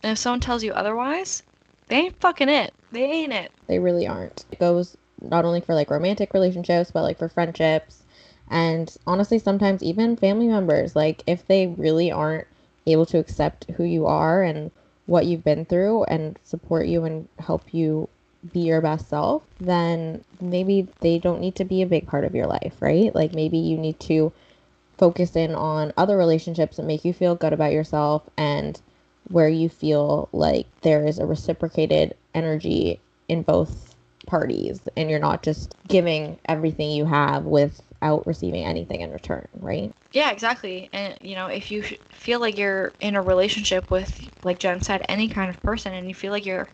And 0.03 0.13
if 0.13 0.19
someone 0.19 0.41
tells 0.41 0.65
you 0.65 0.73
otherwise, 0.73 1.43
they 1.89 1.97
ain't 1.97 2.21
fucking 2.21 2.49
it. 2.49 2.73
They 2.93 3.05
ain't 3.05 3.33
it. 3.33 3.53
They 3.67 3.79
really 3.79 4.07
aren't. 4.07 4.45
It 4.51 4.59
goes 4.59 4.97
not 5.21 5.45
only 5.45 5.61
for 5.61 5.75
like 5.75 5.91
romantic 5.91 6.33
relationships, 6.35 6.91
but 6.91 7.03
like 7.03 7.19
for 7.19 7.29
friendships. 7.29 8.03
And 8.49 8.95
honestly, 9.07 9.39
sometimes 9.39 9.83
even 9.83 10.17
family 10.17 10.49
members, 10.49 10.97
like 10.97 11.23
if 11.27 11.47
they 11.47 11.69
really 11.69 12.11
aren't 12.11 12.47
able 12.87 13.07
to 13.07 13.19
accept 13.19 13.71
who 13.73 13.85
you 13.85 14.07
are 14.07 14.43
and 14.43 14.71
what 15.07 15.27
you've 15.27 15.45
been 15.45 15.65
through 15.65 16.05
and 16.05 16.39
support 16.45 16.87
you 16.87 17.05
and 17.05 17.29
help 17.39 17.75
you 17.75 18.09
be 18.53 18.61
your 18.61 18.81
best 18.81 19.09
self, 19.09 19.43
then 19.61 20.25
maybe 20.41 20.89
they 21.01 21.19
don't 21.19 21.41
need 21.41 21.57
to 21.57 21.65
be 21.65 21.83
a 21.83 21.87
big 21.87 22.07
part 22.07 22.25
of 22.25 22.35
your 22.35 22.47
life, 22.47 22.75
right? 22.81 23.15
Like 23.15 23.35
maybe 23.35 23.59
you 23.59 23.77
need 23.77 24.01
to 24.01 24.33
focus 24.99 25.37
in 25.37 25.55
on 25.55 25.93
other 25.97 26.17
relationships 26.17 26.77
that 26.77 26.85
make 26.85 27.05
you 27.05 27.13
feel 27.13 27.35
good 27.35 27.53
about 27.53 27.73
yourself 27.73 28.23
and 28.37 28.81
where 29.29 29.49
you 29.49 29.69
feel 29.69 30.29
like 30.33 30.67
there 30.83 31.07
is 31.07 31.19
a 31.19 31.27
reciprocated 31.27 32.15
energy 32.35 33.01
in 33.29 33.43
both 33.43 33.95
parties 34.27 34.81
and 34.97 35.11
you're 35.11 35.19
not 35.19 35.43
just 35.43 35.75
giving 35.89 36.39
everything 36.47 36.91
you 36.91 37.05
have 37.05 37.45
without 37.45 38.27
receiving 38.27 38.65
anything 38.65 39.01
in 39.01 39.11
return, 39.11 39.47
right? 39.61 39.93
Yeah, 40.13 40.31
exactly. 40.31 40.89
And 40.93 41.17
you 41.21 41.35
know, 41.35 41.47
if 41.47 41.71
you 41.71 41.83
feel 41.83 42.41
like 42.41 42.59
you're 42.59 42.93
in 43.01 43.17
a 43.17 43.23
relationship 43.23 43.91
with, 43.91 44.29
like 44.45 44.59
Jenn 44.59 44.83
said, 44.83 45.05
any 45.09 45.29
kind 45.29 45.51
of 45.51 45.61
person, 45.63 45.95
and 45.95 46.09
you 46.09 46.15
feel 46.15 46.33
like 46.33 46.47
you're 46.47 46.69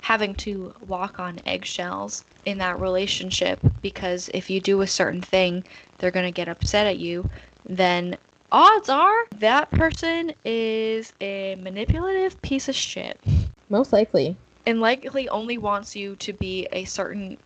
having 0.00 0.34
to 0.36 0.72
walk 0.86 1.18
on 1.20 1.38
eggshells 1.46 2.24
in 2.44 2.58
that 2.58 2.80
relationship 2.80 3.58
because 3.82 4.30
if 4.32 4.48
you 4.48 4.60
do 4.60 4.80
a 4.80 4.86
certain 4.86 5.20
thing, 5.20 5.64
they're 5.98 6.10
going 6.10 6.26
to 6.26 6.32
get 6.32 6.48
upset 6.48 6.86
at 6.86 6.98
you, 6.98 7.28
then 7.66 8.16
odds 8.50 8.88
are 8.88 9.26
that 9.38 9.70
person 9.70 10.32
is 10.44 11.12
a 11.20 11.54
manipulative 11.56 12.40
piece 12.40 12.68
of 12.68 12.74
shit 12.74 13.20
Most 13.68 13.92
likely. 13.92 14.36
and 14.66 14.80
likely 14.80 15.28
only 15.28 15.58
wants 15.58 15.94
you 15.94 16.16
to 16.16 16.32
be 16.32 16.66
a 16.72 16.84
certain 16.86 17.36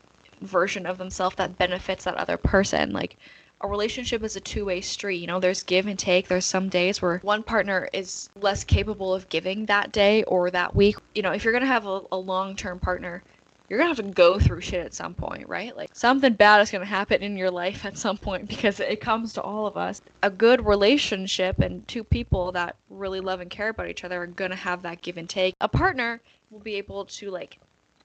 version 0.42 0.86
of 0.86 0.98
themselves 0.98 1.36
that 1.36 1.58
benefits 1.58 2.04
that 2.04 2.14
other 2.16 2.36
person. 2.36 2.92
Like 2.92 3.16
a 3.62 3.68
relationship 3.68 4.22
is 4.22 4.36
a 4.36 4.40
two-way 4.40 4.80
street, 4.80 5.18
you 5.18 5.26
know, 5.26 5.40
there's 5.40 5.62
give 5.62 5.86
and 5.86 5.98
take. 5.98 6.28
There's 6.28 6.44
some 6.46 6.68
days 6.68 7.00
where 7.00 7.18
one 7.18 7.42
partner 7.42 7.88
is 7.92 8.28
less 8.36 8.64
capable 8.64 9.14
of 9.14 9.28
giving 9.28 9.66
that 9.66 9.92
day 9.92 10.24
or 10.24 10.50
that 10.50 10.74
week. 10.74 10.96
You 11.14 11.22
know, 11.22 11.32
if 11.32 11.44
you're 11.44 11.52
going 11.52 11.62
to 11.62 11.68
have 11.68 11.86
a, 11.86 12.02
a 12.10 12.16
long-term 12.16 12.80
partner, 12.80 13.22
you're 13.68 13.78
to 13.94 13.96
have 13.96 14.06
to 14.06 14.12
go 14.12 14.38
through 14.38 14.60
shit 14.60 14.84
at 14.84 14.94
some 14.94 15.14
point, 15.14 15.48
right? 15.48 15.76
Like 15.76 15.90
something 15.94 16.34
bad 16.34 16.60
is 16.60 16.70
to 16.82 16.90
happen 16.90 17.22
in 17.22 17.36
your 17.36 17.50
life 17.50 17.84
at 17.84 17.96
some 17.96 18.18
point 18.18 18.48
because 18.48 18.80
it 18.80 19.00
comes 19.00 19.32
to 19.34 19.42
all 19.42 19.66
of 19.66 19.76
us. 19.76 20.02
A 20.22 20.30
good 20.30 20.66
relationship 20.66 21.58
and 21.60 21.86
two 21.88 22.04
people 22.04 22.52
that 22.52 22.76
really 22.90 23.20
love 23.20 23.40
and 23.40 23.50
care 23.50 23.68
about 23.68 23.88
each 23.88 24.04
other 24.04 24.20
are 24.22 24.26
to 24.50 24.56
have 24.56 24.82
that 24.82 25.02
give 25.02 25.16
and 25.16 25.28
take. 25.28 25.54
A 25.60 25.68
partner 25.68 26.20
will 26.50 26.60
be 26.60 26.74
able 26.74 27.04
to 27.06 27.30
like 27.30 27.58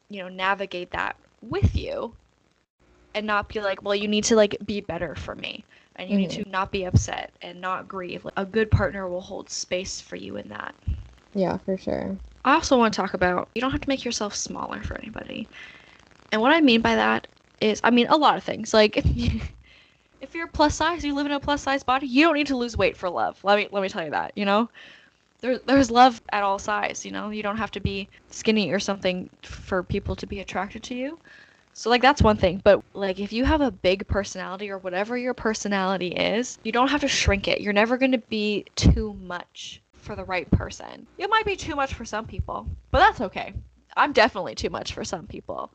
you 0.09 0.21
know 0.21 0.29
navigate 0.29 0.91
that 0.91 1.17
with 1.41 1.75
you 1.75 2.13
and 3.17 3.25
not 3.25 3.49
be 3.49 3.59
like 3.59 3.81
well 3.81 3.95
you 3.95 4.07
need 4.07 4.23
to 4.23 4.35
like 4.35 4.55
be 4.65 4.79
better 4.79 5.15
for 5.15 5.35
me. 5.35 5.65
And 5.95 6.07
you 6.11 6.17
need 6.17 6.29
to 6.29 6.41
mm-hmm. 6.41 6.51
not 6.51 6.71
be 6.71 6.83
upset 6.83 7.31
and 7.41 7.59
not 7.59 7.87
grieve. 7.87 8.23
Like, 8.23 8.35
a 8.37 8.45
good 8.45 8.69
partner 8.69 9.07
will 9.07 9.19
hold 9.19 9.49
space 9.49 9.99
for 9.99 10.15
you 10.15 10.37
in 10.37 10.47
that. 10.49 10.75
Yeah, 11.33 11.57
for 11.57 11.75
sure. 11.75 12.15
i 12.45 12.53
also 12.53 12.77
want 12.77 12.93
to 12.93 13.01
talk 13.01 13.15
about 13.15 13.49
you 13.55 13.61
don't 13.61 13.71
have 13.71 13.81
to 13.81 13.89
make 13.89 14.05
yourself 14.05 14.35
smaller 14.35 14.83
for 14.83 14.95
anybody. 14.99 15.47
And 16.31 16.39
what 16.39 16.53
i 16.53 16.61
mean 16.61 16.81
by 16.81 16.93
that 16.95 17.27
is 17.59 17.81
i 17.83 17.89
mean 17.89 18.05
a 18.07 18.15
lot 18.15 18.37
of 18.37 18.43
things. 18.43 18.73
Like 18.73 18.97
if 20.21 20.35
you're 20.35 20.47
plus 20.47 20.75
size 20.75 21.03
you 21.03 21.15
live 21.15 21.25
in 21.25 21.31
a 21.31 21.39
plus 21.39 21.63
size 21.63 21.83
body 21.83 22.05
you 22.05 22.23
don't 22.23 22.35
need 22.35 22.47
to 22.47 22.57
lose 22.57 22.77
weight 22.77 22.95
for 22.95 23.09
love. 23.09 23.43
Let 23.43 23.57
me 23.57 23.67
let 23.71 23.81
me 23.81 23.89
tell 23.89 24.05
you 24.05 24.11
that 24.11 24.33
you 24.35 24.45
know? 24.45 24.69
There, 25.39 25.59
there's 25.59 25.91
love 25.91 26.21
at 26.31 26.43
all 26.43 26.59
size 26.59 27.03
you 27.03 27.11
know? 27.11 27.31
You 27.31 27.41
don't 27.41 27.57
have 27.57 27.71
to 27.71 27.79
be 27.79 28.07
skinny 28.29 28.71
or 28.71 28.79
something 28.79 29.31
for 29.41 29.81
people 29.81 30.15
to 30.15 30.27
be 30.27 30.41
attracted 30.41 30.83
to 30.83 30.95
you 30.95 31.17
so 31.77 31.91
like 31.91 32.01
that's 32.01 32.23
one 32.23 32.37
thing 32.37 32.59
but 32.63 32.83
like 32.95 33.19
if 33.19 33.31
you 33.31 33.45
have 33.45 33.61
a 33.61 33.69
big 33.69 34.07
personality 34.07 34.71
or 34.71 34.79
whatever 34.79 35.15
your 35.15 35.35
personality 35.35 36.07
is 36.07 36.57
you 36.63 36.71
don't 36.71 36.87
have 36.87 37.01
to 37.01 37.07
shrink 37.07 37.47
it. 37.47 37.61
You're 37.61 37.71
never 37.71 37.97
going 37.97 38.13
to 38.13 38.17
be 38.17 38.65
too 38.75 39.13
much 39.21 39.79
for 39.93 40.15
the 40.15 40.23
right 40.23 40.49
person. 40.49 41.05
It 41.19 41.29
might 41.29 41.45
be 41.45 41.55
too 41.55 41.75
much 41.75 41.93
for 41.93 42.03
some 42.03 42.25
people 42.25 42.65
but 42.89 42.97
that's 42.97 43.21
okay. 43.21 43.53
I'm 43.95 44.11
definitely 44.11 44.55
too 44.55 44.71
much 44.71 44.93
for 44.93 45.03
some 45.03 45.27
people. 45.27 45.69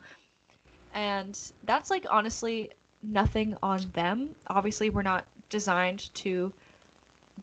And 0.92 1.38
that's 1.62 1.88
like 1.88 2.04
honestly 2.10 2.70
nothing 3.04 3.56
on 3.62 3.88
them. 3.94 4.34
Obviously 4.48 4.90
we're 4.90 5.02
not 5.02 5.24
designed 5.50 6.12
to 6.14 6.52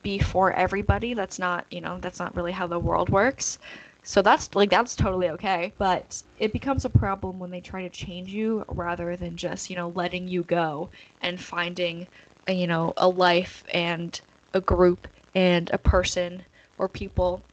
be 0.03 0.19
for 0.19 0.51
everybody. 0.51 1.13
That's 1.13 1.39
not, 1.39 1.65
you 1.71 1.79
know, 1.79 1.97
that's 2.01 2.19
not 2.19 2.35
really 2.35 2.51
how 2.51 2.67
the 2.67 2.77
world 2.77 3.09
works. 3.09 3.57
So 4.03 4.21
that's 4.21 4.55
like 4.55 4.69
that's 4.69 4.95
totally 4.95 5.29
okay, 5.31 5.73
but 5.77 6.21
it 6.37 6.53
becomes 6.53 6.85
a 6.85 6.89
problem 6.89 7.39
when 7.39 7.51
they 7.51 7.61
try 7.61 7.83
to 7.83 7.89
change 7.89 8.29
you 8.29 8.65
rather 8.67 9.15
than 9.15 9.37
just, 9.37 9.69
you 9.69 9.75
know, 9.75 9.89
letting 9.89 10.27
you 10.27 10.43
go 10.43 10.89
and 11.21 11.39
finding, 11.39 12.07
a, 12.47 12.53
you 12.53 12.67
know, 12.67 12.93
a 12.97 13.07
life 13.07 13.63
and 13.73 14.19
a 14.53 14.61
group 14.61 15.07
and 15.35 15.69
a 15.71 15.77
person 15.77 16.43
or 16.77 16.87
people 16.89 17.43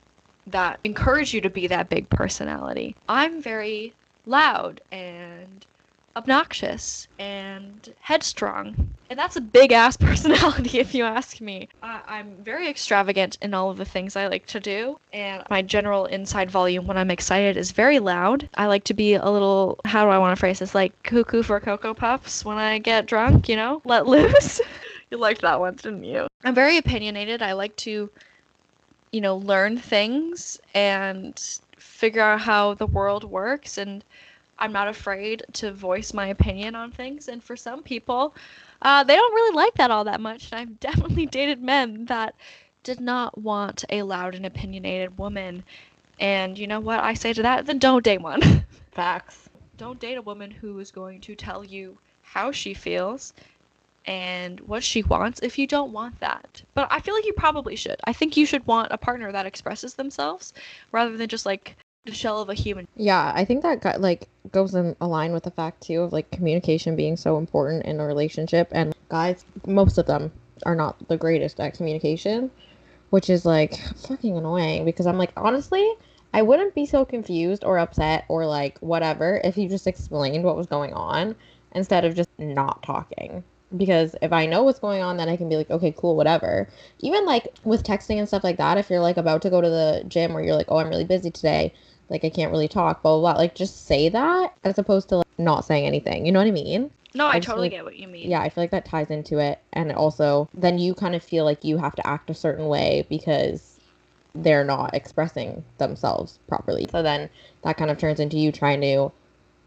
that 0.46 0.78
encourage 0.84 1.34
you 1.34 1.40
to 1.40 1.50
be 1.50 1.66
that 1.66 1.88
big 1.88 2.08
personality. 2.10 2.96
I'm 3.08 3.42
very 3.42 3.94
loud 4.24 4.80
and 4.92 5.66
obnoxious 6.16 7.06
and 7.18 7.92
headstrong. 8.00 8.94
And 9.10 9.18
that's 9.18 9.36
a 9.36 9.40
big 9.40 9.70
ass 9.72 9.96
personality, 10.00 10.78
if 10.78 10.94
you 10.94 11.04
ask 11.04 11.40
me. 11.40 11.68
I- 11.82 12.02
I'm 12.06 12.42
very 12.42 12.68
extravagant 12.68 13.36
in 13.42 13.54
all 13.54 13.70
of 13.70 13.76
the 13.76 13.84
things 13.84 14.16
I 14.16 14.26
like 14.26 14.46
to 14.46 14.60
do, 14.60 14.96
and 15.12 15.42
my 15.50 15.62
general 15.62 16.06
inside 16.06 16.50
volume 16.50 16.86
when 16.86 16.96
I'm 16.96 17.10
excited 17.10 17.56
is 17.56 17.70
very 17.70 17.98
loud. 17.98 18.48
I 18.56 18.66
like 18.66 18.84
to 18.84 18.94
be 18.94 19.14
a 19.14 19.30
little, 19.30 19.78
how 19.84 20.04
do 20.04 20.10
I 20.10 20.18
want 20.18 20.34
to 20.36 20.40
phrase 20.40 20.58
this? 20.58 20.74
Like 20.74 20.94
cuckoo 21.04 21.42
for 21.42 21.60
Cocoa 21.60 21.94
Puffs 21.94 22.44
when 22.44 22.56
I 22.58 22.78
get 22.78 23.06
drunk, 23.06 23.48
you 23.48 23.56
know? 23.56 23.82
Let 23.84 24.06
loose. 24.08 24.60
you 25.10 25.18
liked 25.18 25.42
that 25.42 25.60
one, 25.60 25.76
didn't 25.76 26.04
you? 26.04 26.26
I'm 26.44 26.54
very 26.54 26.78
opinionated. 26.78 27.42
I 27.42 27.52
like 27.52 27.76
to, 27.78 28.10
you 29.12 29.20
know, 29.20 29.36
learn 29.36 29.78
things 29.78 30.56
and 30.74 31.38
figure 31.78 32.22
out 32.22 32.40
how 32.40 32.74
the 32.74 32.86
world 32.86 33.24
works 33.24 33.78
and 33.78 34.04
I'm 34.58 34.72
not 34.72 34.88
afraid 34.88 35.44
to 35.54 35.72
voice 35.72 36.12
my 36.14 36.28
opinion 36.28 36.74
on 36.74 36.90
things. 36.90 37.28
And 37.28 37.42
for 37.42 37.56
some 37.56 37.82
people, 37.82 38.34
uh, 38.82 39.04
they 39.04 39.14
don't 39.16 39.34
really 39.34 39.54
like 39.54 39.74
that 39.74 39.90
all 39.90 40.04
that 40.04 40.20
much. 40.20 40.50
And 40.52 40.60
I've 40.60 40.80
definitely 40.80 41.26
dated 41.26 41.62
men 41.62 42.06
that 42.06 42.34
did 42.82 43.00
not 43.00 43.36
want 43.38 43.84
a 43.90 44.02
loud 44.02 44.34
and 44.34 44.46
opinionated 44.46 45.18
woman. 45.18 45.64
And 46.18 46.58
you 46.58 46.66
know 46.66 46.80
what 46.80 47.00
I 47.00 47.14
say 47.14 47.32
to 47.34 47.42
that? 47.42 47.66
Then 47.66 47.78
don't 47.78 48.04
date 48.04 48.20
one. 48.22 48.40
Facts. 48.92 49.48
don't 49.76 50.00
date 50.00 50.16
a 50.16 50.22
woman 50.22 50.50
who 50.50 50.78
is 50.78 50.90
going 50.90 51.20
to 51.22 51.34
tell 51.34 51.64
you 51.64 51.98
how 52.22 52.50
she 52.50 52.72
feels 52.74 53.34
and 54.06 54.60
what 54.60 54.82
she 54.84 55.02
wants 55.02 55.40
if 55.42 55.58
you 55.58 55.66
don't 55.66 55.92
want 55.92 56.18
that. 56.20 56.62
But 56.74 56.88
I 56.90 57.00
feel 57.00 57.14
like 57.14 57.26
you 57.26 57.32
probably 57.34 57.76
should. 57.76 58.00
I 58.04 58.12
think 58.12 58.36
you 58.36 58.46
should 58.46 58.66
want 58.66 58.92
a 58.92 58.98
partner 58.98 59.32
that 59.32 59.46
expresses 59.46 59.94
themselves 59.94 60.54
rather 60.92 61.16
than 61.16 61.28
just 61.28 61.44
like 61.46 61.76
the 62.06 62.14
shell 62.14 62.40
of 62.40 62.48
a 62.48 62.54
human. 62.54 62.88
Yeah, 62.96 63.32
I 63.34 63.44
think 63.44 63.62
that 63.62 63.80
got, 63.80 64.00
like 64.00 64.28
goes 64.52 64.74
in 64.74 64.96
a 65.00 65.06
line 65.06 65.32
with 65.32 65.42
the 65.42 65.50
fact 65.50 65.82
too 65.82 66.02
of 66.02 66.12
like 66.12 66.30
communication 66.30 66.96
being 66.96 67.16
so 67.16 67.36
important 67.36 67.84
in 67.84 68.00
a 68.00 68.06
relationship 68.06 68.68
and 68.72 68.94
guys 69.08 69.44
most 69.66 69.98
of 69.98 70.06
them 70.06 70.32
are 70.64 70.74
not 70.74 71.08
the 71.08 71.16
greatest 71.16 71.60
at 71.60 71.74
communication, 71.74 72.50
which 73.10 73.28
is 73.28 73.44
like 73.44 73.76
fucking 74.08 74.36
annoying 74.36 74.84
because 74.84 75.06
I'm 75.06 75.18
like 75.18 75.32
honestly, 75.36 75.86
I 76.32 76.42
wouldn't 76.42 76.74
be 76.74 76.86
so 76.86 77.04
confused 77.04 77.64
or 77.64 77.78
upset 77.78 78.24
or 78.28 78.46
like 78.46 78.78
whatever 78.78 79.40
if 79.44 79.56
you 79.56 79.68
just 79.68 79.86
explained 79.86 80.44
what 80.44 80.56
was 80.56 80.66
going 80.66 80.92
on 80.94 81.34
instead 81.72 82.04
of 82.04 82.14
just 82.14 82.30
not 82.38 82.82
talking. 82.82 83.44
Because 83.76 84.14
if 84.22 84.32
I 84.32 84.46
know 84.46 84.62
what's 84.62 84.78
going 84.78 85.02
on, 85.02 85.16
then 85.16 85.28
I 85.28 85.36
can 85.36 85.48
be 85.48 85.56
like, 85.56 85.70
okay, 85.70 85.92
cool, 85.96 86.14
whatever. 86.14 86.68
Even 87.00 87.26
like 87.26 87.48
with 87.64 87.82
texting 87.82 88.18
and 88.18 88.28
stuff 88.28 88.44
like 88.44 88.58
that, 88.58 88.78
if 88.78 88.88
you're 88.88 89.00
like 89.00 89.16
about 89.16 89.42
to 89.42 89.50
go 89.50 89.60
to 89.60 89.68
the 89.68 90.04
gym 90.06 90.36
or 90.36 90.40
you're 90.40 90.54
like, 90.54 90.68
oh, 90.68 90.78
I'm 90.78 90.88
really 90.88 91.04
busy 91.04 91.32
today, 91.32 91.74
like 92.08 92.24
I 92.24 92.30
can't 92.30 92.50
really 92.52 92.68
talk, 92.68 93.02
blah 93.02 93.18
blah 93.18 93.32
blah. 93.32 93.40
Like 93.40 93.54
just 93.54 93.86
say 93.86 94.08
that 94.08 94.52
as 94.64 94.78
opposed 94.78 95.08
to 95.10 95.18
like 95.18 95.26
not 95.38 95.64
saying 95.64 95.86
anything. 95.86 96.26
You 96.26 96.32
know 96.32 96.40
what 96.40 96.48
I 96.48 96.52
mean? 96.52 96.90
No, 97.14 97.26
I, 97.26 97.36
I 97.36 97.40
totally 97.40 97.66
like- 97.66 97.72
get 97.72 97.84
what 97.84 97.96
you 97.96 98.08
mean. 98.08 98.30
Yeah, 98.30 98.40
I 98.40 98.48
feel 98.48 98.62
like 98.62 98.70
that 98.72 98.84
ties 98.84 99.10
into 99.10 99.38
it, 99.38 99.58
and 99.72 99.92
also 99.92 100.48
then 100.54 100.78
you 100.78 100.94
kind 100.94 101.14
of 101.14 101.22
feel 101.22 101.44
like 101.44 101.64
you 101.64 101.78
have 101.78 101.94
to 101.96 102.06
act 102.06 102.30
a 102.30 102.34
certain 102.34 102.68
way 102.68 103.06
because 103.08 103.78
they're 104.34 104.64
not 104.64 104.94
expressing 104.94 105.64
themselves 105.78 106.38
properly. 106.46 106.86
So 106.90 107.02
then 107.02 107.30
that 107.62 107.78
kind 107.78 107.90
of 107.90 107.96
turns 107.98 108.20
into 108.20 108.38
you 108.38 108.52
trying 108.52 108.82
to 108.82 109.10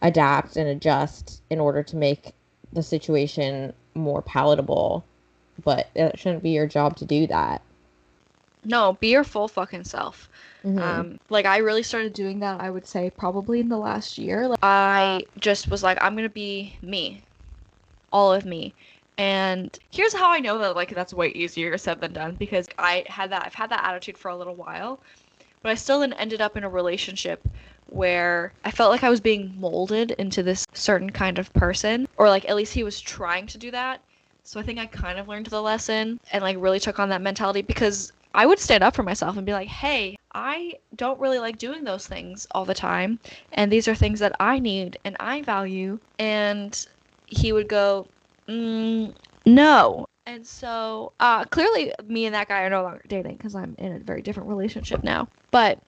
adapt 0.01 0.57
and 0.57 0.69
adjust 0.69 1.41
in 1.49 1.59
order 1.59 1.81
to 1.83 1.95
make 1.95 2.33
the 2.71 2.83
situation 2.83 3.73
more 3.95 4.21
palatable. 4.21 5.03
But 5.63 5.89
it 5.95 6.19
shouldn't 6.19 6.43
be 6.43 6.51
your 6.51 6.67
job 6.67 6.95
to 6.97 7.05
do 7.05 7.25
that. 7.27 7.63
No, 8.63 8.93
be 8.93 9.09
your 9.09 9.23
full 9.23 9.47
fucking 9.47 9.85
self. 9.85 10.28
Mhm. 10.65 10.79
Um, 10.81 11.17
like 11.29 11.45
I 11.45 11.57
really 11.57 11.83
started 11.83 12.13
doing 12.13 12.39
that. 12.39 12.59
I 12.61 12.69
would 12.69 12.85
say 12.87 13.09
probably 13.17 13.59
in 13.59 13.69
the 13.69 13.77
last 13.77 14.17
year. 14.17 14.47
Like, 14.47 14.59
I 14.61 15.23
just 15.39 15.69
was 15.69 15.83
like, 15.83 15.97
I'm 16.01 16.15
gonna 16.15 16.29
be 16.29 16.77
me, 16.81 17.23
all 18.11 18.33
of 18.33 18.45
me, 18.45 18.75
And 19.17 19.77
here's 19.91 20.13
how 20.15 20.31
I 20.31 20.39
know 20.39 20.57
that 20.59 20.75
like 20.75 20.95
that's 20.95 21.13
way 21.13 21.29
easier 21.29 21.77
said 21.77 21.99
than 22.01 22.13
done 22.13 22.35
because 22.37 22.67
I 22.77 23.03
had 23.07 23.31
that 23.31 23.43
I've 23.45 23.53
had 23.53 23.69
that 23.71 23.83
attitude 23.85 24.17
for 24.17 24.29
a 24.29 24.37
little 24.37 24.55
while, 24.55 25.01
but 25.63 25.71
I 25.71 25.75
still 25.75 25.99
then 26.01 26.13
ended 26.13 26.41
up 26.41 26.57
in 26.57 26.63
a 26.63 26.69
relationship 26.69 27.41
where 27.87 28.53
I 28.63 28.71
felt 28.71 28.91
like 28.91 29.03
I 29.03 29.09
was 29.09 29.21
being 29.21 29.59
molded 29.59 30.11
into 30.11 30.43
this 30.43 30.65
certain 30.73 31.09
kind 31.11 31.39
of 31.39 31.51
person, 31.53 32.05
or 32.17 32.29
like 32.29 32.47
at 32.49 32.55
least 32.55 32.73
he 32.73 32.83
was 32.83 33.01
trying 33.01 33.47
to 33.47 33.57
do 33.57 33.71
that. 33.71 34.01
So 34.43 34.59
I 34.59 34.63
think 34.63 34.79
I 34.79 34.85
kind 34.87 35.19
of 35.19 35.27
learned 35.27 35.47
the 35.47 35.61
lesson 35.61 36.17
and 36.31 36.41
like 36.43 36.57
really 36.59 36.79
took 36.79 36.99
on 36.99 37.09
that 37.09 37.21
mentality 37.21 37.61
because 37.61 38.11
I 38.33 38.45
would 38.45 38.59
stand 38.59 38.83
up 38.83 38.95
for 38.95 39.03
myself 39.03 39.37
and 39.37 39.45
be 39.45 39.53
like, 39.53 39.67
hey, 39.67 40.17
I 40.33 40.75
don't 40.95 41.19
really 41.19 41.39
like 41.39 41.57
doing 41.57 41.83
those 41.83 42.07
things 42.07 42.47
all 42.51 42.65
the 42.65 42.73
time. 42.73 43.19
And 43.53 43.71
these 43.71 43.87
are 43.87 43.95
things 43.95 44.19
that 44.19 44.35
I 44.39 44.59
need 44.59 44.99
and 45.03 45.15
I 45.19 45.41
value. 45.41 45.99
And 46.19 46.85
he 47.25 47.51
would 47.51 47.67
go, 47.67 48.07
mm, 48.47 49.13
no. 49.45 50.05
And 50.25 50.45
so 50.45 51.11
uh, 51.19 51.45
clearly, 51.45 51.91
me 52.05 52.25
and 52.27 52.35
that 52.35 52.47
guy 52.47 52.61
are 52.61 52.69
no 52.69 52.83
longer 52.83 53.01
dating 53.07 53.37
because 53.37 53.55
I'm 53.55 53.75
in 53.79 53.93
a 53.93 53.99
very 53.99 54.21
different 54.21 54.49
relationship 54.49 55.03
now. 55.03 55.27
But 55.49 55.79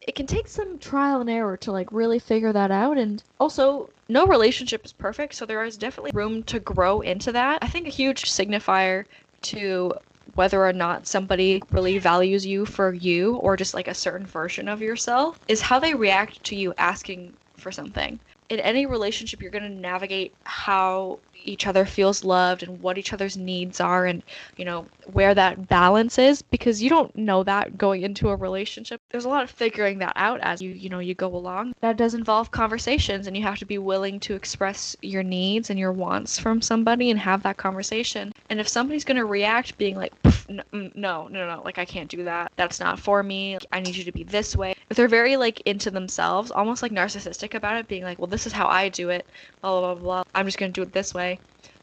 it 0.00 0.14
can 0.14 0.26
take 0.26 0.48
some 0.48 0.78
trial 0.78 1.20
and 1.20 1.30
error 1.30 1.56
to 1.58 1.72
like 1.72 1.88
really 1.90 2.18
figure 2.18 2.52
that 2.52 2.70
out 2.70 2.98
and 2.98 3.22
also 3.40 3.88
no 4.08 4.26
relationship 4.26 4.84
is 4.84 4.92
perfect 4.92 5.34
so 5.34 5.46
there 5.46 5.64
is 5.64 5.78
definitely 5.78 6.10
room 6.12 6.42
to 6.42 6.60
grow 6.60 7.00
into 7.00 7.32
that 7.32 7.58
i 7.62 7.66
think 7.66 7.86
a 7.86 7.90
huge 7.90 8.24
signifier 8.24 9.06
to 9.40 9.92
whether 10.34 10.64
or 10.64 10.72
not 10.72 11.06
somebody 11.06 11.62
really 11.70 11.98
values 11.98 12.44
you 12.44 12.66
for 12.66 12.92
you 12.92 13.36
or 13.36 13.56
just 13.56 13.74
like 13.74 13.88
a 13.88 13.94
certain 13.94 14.26
version 14.26 14.68
of 14.68 14.82
yourself 14.82 15.38
is 15.48 15.60
how 15.60 15.78
they 15.78 15.94
react 15.94 16.42
to 16.44 16.56
you 16.56 16.74
asking 16.78 17.32
for 17.56 17.70
something. 17.70 18.18
In 18.50 18.60
any 18.60 18.86
relationship 18.86 19.40
you're 19.40 19.50
going 19.50 19.64
to 19.64 19.70
navigate 19.70 20.34
how 20.44 21.18
each 21.44 21.66
other 21.66 21.84
feels 21.84 22.24
loved 22.24 22.62
and 22.62 22.80
what 22.80 22.98
each 22.98 23.12
other's 23.12 23.36
needs 23.36 23.80
are 23.80 24.06
and 24.06 24.22
you 24.56 24.64
know 24.64 24.86
where 25.12 25.34
that 25.34 25.68
balance 25.68 26.18
is 26.18 26.42
because 26.42 26.82
you 26.82 26.88
don't 26.88 27.14
know 27.16 27.42
that 27.42 27.76
going 27.76 28.02
into 28.02 28.30
a 28.30 28.36
relationship. 28.36 29.00
There's 29.10 29.24
a 29.24 29.28
lot 29.28 29.44
of 29.44 29.50
figuring 29.50 29.98
that 29.98 30.14
out 30.16 30.40
as 30.40 30.62
you 30.62 30.70
you 30.70 30.88
know 30.88 30.98
you 30.98 31.14
go 31.14 31.34
along. 31.34 31.74
That 31.80 31.96
does 31.96 32.14
involve 32.14 32.50
conversations 32.50 33.26
and 33.26 33.36
you 33.36 33.42
have 33.42 33.58
to 33.58 33.66
be 33.66 33.78
willing 33.78 34.20
to 34.20 34.34
express 34.34 34.96
your 35.02 35.22
needs 35.22 35.70
and 35.70 35.78
your 35.78 35.92
wants 35.92 36.38
from 36.38 36.62
somebody 36.62 37.10
and 37.10 37.20
have 37.20 37.42
that 37.42 37.56
conversation 37.56 38.32
and 38.50 38.60
if 38.60 38.68
somebody's 38.68 39.04
going 39.04 39.16
to 39.16 39.24
react 39.24 39.76
being 39.78 39.96
like 39.96 40.12
mm, 40.22 40.94
no 40.94 41.28
no 41.28 41.46
no 41.46 41.62
like 41.64 41.78
i 41.78 41.84
can't 41.84 42.10
do 42.10 42.24
that. 42.24 42.50
That's 42.56 42.80
not 42.80 42.98
for 42.98 43.22
me. 43.22 43.58
I 43.72 43.80
need 43.80 43.96
you 43.96 44.04
to 44.04 44.12
be 44.12 44.24
this 44.24 44.56
way. 44.56 44.74
If 44.90 44.96
they're 44.96 45.08
very 45.08 45.36
like 45.36 45.60
into 45.62 45.90
themselves 45.90 46.50
almost 46.50 46.82
like 46.82 46.92
narcissistic 46.92 47.54
about 47.54 47.76
it 47.76 47.88
being 47.88 48.04
like 48.04 48.18
well 48.18 48.26
this 48.26 48.46
is 48.46 48.52
how 48.52 48.66
i 48.66 48.88
do 48.88 49.10
it 49.10 49.26
blah 49.62 49.80
blah 49.80 49.94
blah, 49.94 50.02
blah. 50.02 50.22
i'm 50.34 50.46
just 50.46 50.58
going 50.58 50.72
to 50.72 50.80
do 50.80 50.82
it 50.82 50.92
this 50.92 51.14
way 51.14 51.38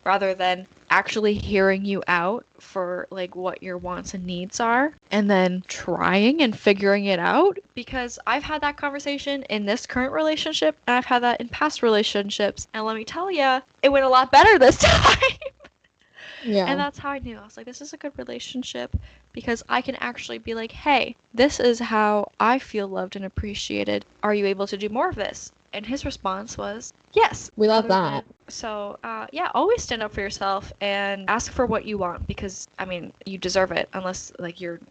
rather 0.06 0.34
than 0.34 0.68
actually 0.90 1.34
hearing 1.34 1.86
you 1.86 2.04
out 2.08 2.46
for 2.60 3.08
like 3.12 3.36
what 3.36 3.64
your 3.64 3.78
wants 3.78 4.14
and 4.14 4.26
needs 4.26 4.60
are 4.60 4.94
and 5.10 5.30
then 5.30 5.64
trying 5.68 6.42
and 6.42 6.58
figuring 6.58 7.06
it 7.06 7.20
out. 7.20 7.58
Because 7.76 8.20
I've 8.28 8.44
had 8.44 8.62
that 8.62 8.78
conversation 8.78 9.44
in 9.44 9.66
this 9.66 9.86
current 9.86 10.12
relationship 10.12 10.78
and 10.88 10.96
I've 10.96 11.06
had 11.06 11.24
that 11.24 11.40
in 11.40 11.48
past 11.50 11.82
relationships. 11.82 12.68
And 12.74 12.86
let 12.86 12.96
me 12.96 13.06
tell 13.06 13.32
you 13.32 13.62
it 13.82 13.90
went 13.90 14.06
a 14.06 14.10
lot 14.10 14.32
better 14.32 14.60
this 14.60 14.78
time. 14.80 15.18
Yeah. 16.44 16.66
And 16.68 16.80
that's 16.80 16.98
how 17.00 17.10
I 17.10 17.20
knew. 17.20 17.38
I 17.38 17.44
was 17.44 17.58
like, 17.58 17.66
this 17.66 17.82
is 17.82 17.94
a 17.94 17.98
good 17.98 18.14
relationship 18.18 18.96
because 19.34 19.64
I 19.70 19.82
can 19.82 19.96
actually 19.96 20.40
be 20.40 20.54
like, 20.54 20.72
hey, 20.72 21.16
this 21.34 21.60
is 21.60 21.80
how 21.80 22.28
I 22.40 22.60
feel 22.60 22.88
loved 22.88 23.16
and 23.16 23.26
appreciated. 23.26 24.06
Are 24.24 24.34
you 24.34 24.46
able 24.48 24.68
to 24.68 24.78
do 24.78 24.90
more 24.90 25.10
of 25.10 25.16
this? 25.16 25.52
And 25.74 25.86
his 25.86 26.04
response 26.06 26.58
was, 26.58 26.92
yes. 27.16 27.50
we 27.56 27.68
love 27.68 27.88
that. 27.88 28.26
So, 28.50 28.98
uh, 29.04 29.28
yeah, 29.32 29.50
always 29.54 29.84
stand 29.84 30.04
up 30.04 30.12
for 30.14 30.22
yourself 30.22 30.74
and 30.82 31.30
ask 31.30 31.52
for 31.52 31.66
what 31.66 31.86
you 31.86 31.98
want 31.98 32.28
because, 32.28 32.68
I 32.78 32.86
mean, 32.86 33.14
you 33.26 33.38
deserve 33.38 33.72
it 33.72 33.88
unless, 33.94 34.32
like, 34.40 34.60
you're 34.60 34.82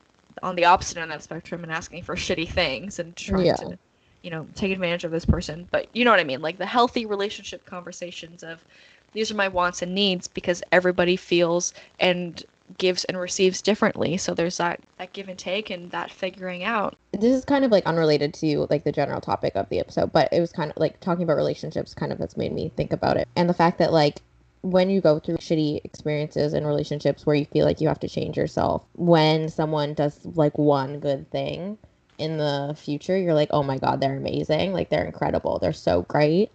on 0.42 0.56
the 0.56 0.64
opposite 0.64 0.96
end 0.96 1.10
of 1.10 1.18
that 1.18 1.22
spectrum 1.22 1.62
and 1.64 1.72
asking 1.72 2.02
for 2.02 2.16
shitty 2.16 2.48
things 2.48 2.98
and 2.98 3.14
trying 3.16 3.46
Yeah. 3.46 3.56
to, 3.56 3.78
you 4.22 4.30
know, 4.30 4.46
take 4.54 4.72
advantage 4.72 5.04
of 5.04 5.10
this 5.10 5.26
person. 5.26 5.68
But 5.70 5.88
you 5.92 6.04
know 6.04 6.10
what 6.12 6.20
I 6.20 6.24
mean? 6.24 6.40
Like, 6.40 6.56
the 6.56 6.66
healthy 6.66 7.04
relationship 7.04 7.64
conversations 7.66 8.42
of 8.42 8.64
these 9.12 9.30
are 9.30 9.34
my 9.34 9.48
wants 9.48 9.82
and 9.82 9.94
needs 9.94 10.28
because 10.28 10.62
everybody 10.72 11.16
feels 11.16 11.72
and 11.98 12.44
gives 12.78 13.04
and 13.04 13.18
receives 13.18 13.62
differently. 13.62 14.16
So 14.16 14.34
there's 14.34 14.58
that, 14.58 14.80
that 14.98 15.12
give 15.12 15.28
and 15.28 15.38
take 15.38 15.70
and 15.70 15.90
that 15.90 16.10
figuring 16.10 16.64
out. 16.64 16.96
this 17.12 17.34
is 17.34 17.44
kind 17.44 17.64
of 17.64 17.70
like 17.70 17.84
unrelated 17.86 18.34
to 18.34 18.66
like 18.70 18.84
the 18.84 18.92
general 18.92 19.20
topic 19.20 19.54
of 19.56 19.68
the 19.68 19.80
episode, 19.80 20.12
but 20.12 20.28
it 20.32 20.40
was 20.40 20.52
kind 20.52 20.70
of 20.70 20.76
like 20.76 21.00
talking 21.00 21.24
about 21.24 21.36
relationships 21.36 21.94
kind 21.94 22.12
of 22.12 22.18
that's 22.18 22.36
made 22.36 22.52
me 22.52 22.72
think 22.76 22.92
about 22.92 23.16
it. 23.16 23.28
And 23.36 23.48
the 23.48 23.54
fact 23.54 23.78
that 23.78 23.92
like 23.92 24.20
when 24.62 24.90
you 24.90 25.00
go 25.00 25.18
through 25.18 25.38
shitty 25.38 25.80
experiences 25.84 26.52
and 26.52 26.66
relationships 26.66 27.24
where 27.24 27.36
you 27.36 27.46
feel 27.46 27.64
like 27.64 27.80
you 27.80 27.88
have 27.88 28.00
to 28.00 28.08
change 28.08 28.36
yourself, 28.36 28.82
when 28.94 29.48
someone 29.48 29.94
does 29.94 30.18
like 30.24 30.56
one 30.58 31.00
good 31.00 31.30
thing 31.30 31.78
in 32.18 32.36
the 32.36 32.76
future, 32.78 33.16
you're 33.16 33.34
like, 33.34 33.48
"Oh 33.52 33.62
my 33.62 33.78
god, 33.78 34.00
they're 34.00 34.16
amazing. 34.16 34.72
Like 34.74 34.90
they're 34.90 35.04
incredible. 35.04 35.58
They're 35.58 35.72
so 35.72 36.02
great." 36.02 36.50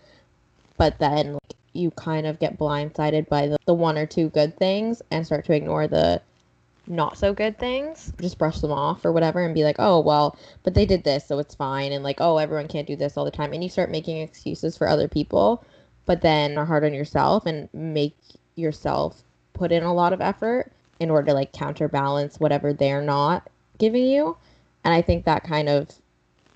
But 0.77 0.99
then 0.99 1.33
like, 1.33 1.54
you 1.75 1.91
kind 1.91 2.25
of 2.25 2.39
get 2.39 2.57
blindsided 2.57 3.27
by 3.27 3.47
the, 3.47 3.57
the 3.65 3.73
one 3.73 3.97
or 3.97 4.05
two 4.05 4.29
good 4.29 4.57
things 4.57 5.01
and 5.11 5.25
start 5.25 5.45
to 5.45 5.53
ignore 5.53 5.87
the 5.87 6.21
not 6.87 7.17
so 7.17 7.33
good 7.33 7.57
things. 7.57 8.13
Just 8.21 8.37
brush 8.37 8.59
them 8.59 8.71
off 8.71 9.03
or 9.05 9.11
whatever 9.11 9.43
and 9.43 9.53
be 9.53 9.63
like 9.63 9.77
oh 9.79 9.99
well 9.99 10.37
but 10.63 10.73
they 10.73 10.85
did 10.85 11.03
this 11.03 11.27
so 11.27 11.39
it's 11.39 11.55
fine 11.55 11.91
and 11.91 12.03
like 12.03 12.21
oh 12.21 12.37
everyone 12.37 12.67
can't 12.67 12.87
do 12.87 12.95
this 12.95 13.17
all 13.17 13.25
the 13.25 13.31
time 13.31 13.53
and 13.53 13.63
you 13.63 13.69
start 13.69 13.89
making 13.89 14.17
excuses 14.19 14.77
for 14.77 14.87
other 14.87 15.07
people 15.07 15.63
but 16.05 16.21
then 16.21 16.57
are 16.57 16.65
hard 16.65 16.83
on 16.83 16.93
yourself 16.93 17.45
and 17.45 17.67
make 17.73 18.15
yourself 18.55 19.23
put 19.53 19.71
in 19.71 19.83
a 19.83 19.93
lot 19.93 20.13
of 20.13 20.21
effort 20.21 20.71
in 20.99 21.09
order 21.09 21.27
to 21.27 21.33
like 21.33 21.51
counterbalance 21.51 22.39
whatever 22.39 22.71
they're 22.71 23.01
not 23.01 23.49
giving 23.77 24.05
you 24.05 24.37
and 24.83 24.93
i 24.93 25.01
think 25.01 25.25
that 25.25 25.43
kind 25.43 25.67
of 25.67 25.89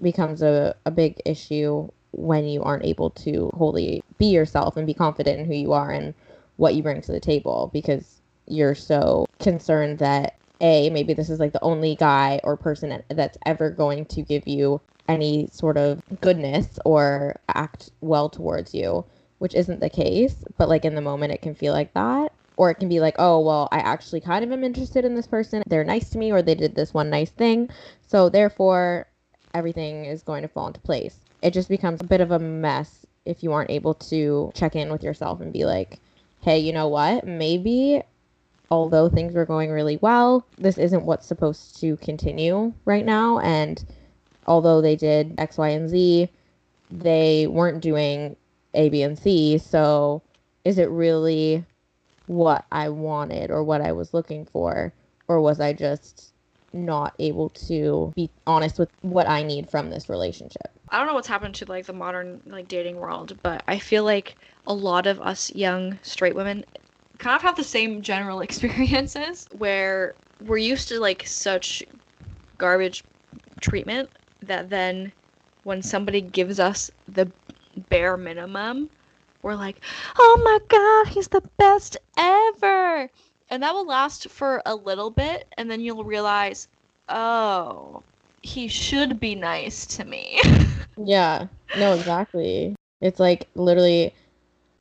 becomes 0.02 0.42
a, 0.42 0.76
a 0.86 0.92
big 0.92 1.22
issue 1.26 1.90
when 2.12 2.48
you 2.48 2.64
aren't 2.64 2.86
able 2.86 3.10
to 3.12 3.50
wholly 3.54 4.04
be 4.18 4.28
yourself 4.28 4.78
and 4.78 4.88
be 4.88 4.94
confident 4.94 5.40
in 5.40 5.46
who 5.46 5.54
you 5.54 5.74
are 5.74 5.92
and 5.92 6.14
what 6.58 6.76
you 6.76 6.84
bring 6.84 7.02
to 7.02 7.12
the 7.12 7.20
table 7.20 7.70
because 7.74 8.22
you're 8.48 8.76
so 8.76 9.26
concerned 9.40 10.00
that 10.00 10.36
a 10.62 10.90
maybe 10.90 11.14
this 11.14 11.30
is 11.30 11.40
like 11.40 11.54
the 11.54 11.64
only 11.64 11.96
guy 11.96 12.40
or 12.44 12.58
person 12.58 13.02
that's 13.10 13.38
ever 13.46 13.70
going 13.70 14.06
to 14.06 14.22
give 14.22 14.48
you 14.48 14.82
any 15.08 15.48
sort 15.52 15.78
of 15.78 16.02
goodness 16.22 16.78
or 16.86 17.40
act 17.48 17.90
well 18.02 18.30
towards 18.30 18.74
you 18.74 19.06
which 19.38 19.56
isn't 19.56 19.80
the 19.80 19.90
case 19.90 20.36
but 20.58 20.68
like 20.68 20.86
in 20.86 20.96
the 20.96 21.02
moment 21.02 21.34
it 21.34 21.42
can 21.42 21.56
feel 21.56 21.74
like 21.74 21.94
that. 21.94 22.32
Or 22.58 22.70
it 22.70 22.76
can 22.76 22.90
be 22.90 23.00
like 23.00 23.16
oh 23.20 23.40
well 23.40 23.70
i 23.72 23.78
actually 23.78 24.20
kind 24.20 24.44
of 24.44 24.52
am 24.52 24.66
interested 24.66 25.06
in 25.06 25.16
this 25.16 25.28
person. 25.28 25.64
They're 25.66 25.86
nice 25.86 26.10
to 26.10 26.18
me 26.18 26.30
or 26.32 26.42
they 26.42 26.56
did 26.56 26.76
this 26.76 26.94
one 26.94 27.10
nice 27.10 27.30
thing. 27.32 27.70
So 28.06 28.28
therefore 28.28 29.08
everything 29.54 30.04
is 30.04 30.24
going 30.24 30.42
to 30.42 30.50
fall 30.50 30.68
into 30.68 30.82
place 30.82 31.20
it 31.42 31.54
just 31.54 31.70
becomes 31.70 32.02
a 32.02 32.06
bit 32.06 32.22
of 32.22 32.32
a 32.32 32.40
mess 32.40 33.06
if 33.26 33.44
you 33.44 33.52
aren't 33.52 33.70
able 33.70 33.94
to 33.94 34.52
check 34.56 34.76
in 34.76 34.92
with 34.92 35.04
yourself 35.04 35.42
and 35.42 35.54
be 35.54 35.66
like 35.66 36.00
hey 36.42 36.58
you 36.58 36.74
know 36.74 36.88
what 36.88 37.26
maybe 37.26 38.02
although 38.72 39.10
things 39.10 39.34
were 39.34 39.46
going 39.46 39.72
really 39.72 39.98
well, 39.98 40.46
this 40.58 40.78
isn't 40.78 41.06
what's 41.06 41.28
supposed 41.28 41.80
to 41.82 41.98
continue 41.98 42.74
right 42.86 43.06
now. 43.06 43.40
And 43.40 43.84
although 44.48 44.82
they 44.82 44.96
did 44.96 45.36
X, 45.38 45.58
Y, 45.58 45.70
and 45.70 45.90
Z, 45.90 46.30
they 46.92 47.48
weren't 47.48 47.82
doing 47.82 48.36
A, 48.74 48.90
B, 48.90 49.02
and 49.02 49.18
C. 49.18 49.58
So 49.58 50.22
is 50.66 50.78
it 50.78 50.90
really 50.90 51.66
what 52.28 52.66
I 52.72 52.90
wanted 52.90 53.50
or 53.50 53.64
what 53.64 53.82
I 53.82 53.92
was 53.92 54.14
looking 54.14 54.46
for? 54.46 54.94
Or 55.28 55.42
was 55.42 55.60
I 55.60 55.74
just 55.74 56.34
not 56.72 57.14
able 57.18 57.50
to 57.50 58.14
be 58.16 58.30
honest 58.46 58.78
with 58.78 58.90
what 59.02 59.28
I 59.28 59.44
need 59.44 59.70
from 59.70 59.90
this 59.90 60.10
relationship? 60.10 60.72
I 60.92 60.98
don't 60.98 61.08
know 61.08 61.14
what's 61.14 61.28
happened 61.28 61.56
to 61.56 61.66
like 61.66 61.86
the 61.86 61.94
modern 61.94 62.42
like 62.46 62.68
dating 62.68 62.96
world, 62.98 63.38
but 63.44 63.64
I 63.68 63.78
feel 63.80 64.04
like 64.04 64.36
a 64.66 64.74
lot 64.74 65.06
of 65.08 65.22
us 65.22 65.54
young 65.54 66.00
straight 66.02 66.36
women 66.36 66.66
kind 67.20 67.36
of 67.36 67.42
have 67.44 67.56
the 67.56 67.64
same 67.64 68.02
general 68.02 68.42
experiences 68.48 69.48
where 69.58 70.16
we're 70.46 70.58
used 70.58 70.88
to 70.90 71.00
like 71.00 71.26
such 71.28 71.84
garbage 72.58 73.04
treatment 73.60 74.10
that 74.42 74.70
then 74.70 75.12
when 75.64 75.82
somebody 75.82 76.22
gives 76.22 76.60
us 76.60 76.90
the 77.08 77.30
bare 77.90 78.18
minimum, 78.18 78.90
we're 79.44 79.56
like, 79.56 79.82
"Oh 80.18 80.42
my 80.44 80.60
god, 80.68 81.14
he's 81.14 81.28
the 81.28 81.44
best 81.58 81.98
ever." 82.18 83.10
And 83.50 83.64
that 83.64 83.74
will 83.74 83.86
last 83.86 84.30
for 84.30 84.62
a 84.66 84.76
little 84.76 85.12
bit 85.12 85.48
and 85.58 85.70
then 85.70 85.82
you'll 85.82 86.04
realize, 86.04 86.68
"Oh, 87.08 88.04
he 88.42 88.68
should 88.68 89.20
be 89.20 89.36
nice 89.36 89.86
to 89.98 90.06
me." 90.06 90.40
Yeah, 91.06 91.48
no, 91.78 91.94
exactly. 91.94 92.76
It's 93.02 93.20
like 93.20 93.48
literally 93.56 94.14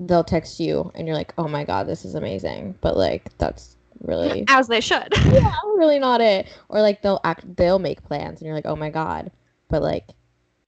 they'll 0.00 0.24
text 0.24 0.60
you 0.60 0.90
and 0.94 1.06
you're 1.06 1.16
like, 1.16 1.32
oh 1.38 1.48
my 1.48 1.64
God, 1.64 1.86
this 1.86 2.04
is 2.04 2.14
amazing. 2.14 2.76
But 2.80 2.96
like, 2.96 3.36
that's 3.38 3.76
really, 4.00 4.44
As 4.48 4.68
they 4.68 4.80
should. 4.80 5.12
yeah, 5.32 5.52
really 5.76 5.98
not 5.98 6.20
it. 6.20 6.48
Or 6.68 6.80
like 6.80 7.02
they'll 7.02 7.20
act, 7.24 7.56
they'll 7.56 7.78
make 7.78 8.02
plans 8.02 8.40
and 8.40 8.46
you're 8.46 8.56
like, 8.56 8.66
oh 8.66 8.76
my 8.76 8.90
God. 8.90 9.30
But 9.68 9.82
like, 9.82 10.08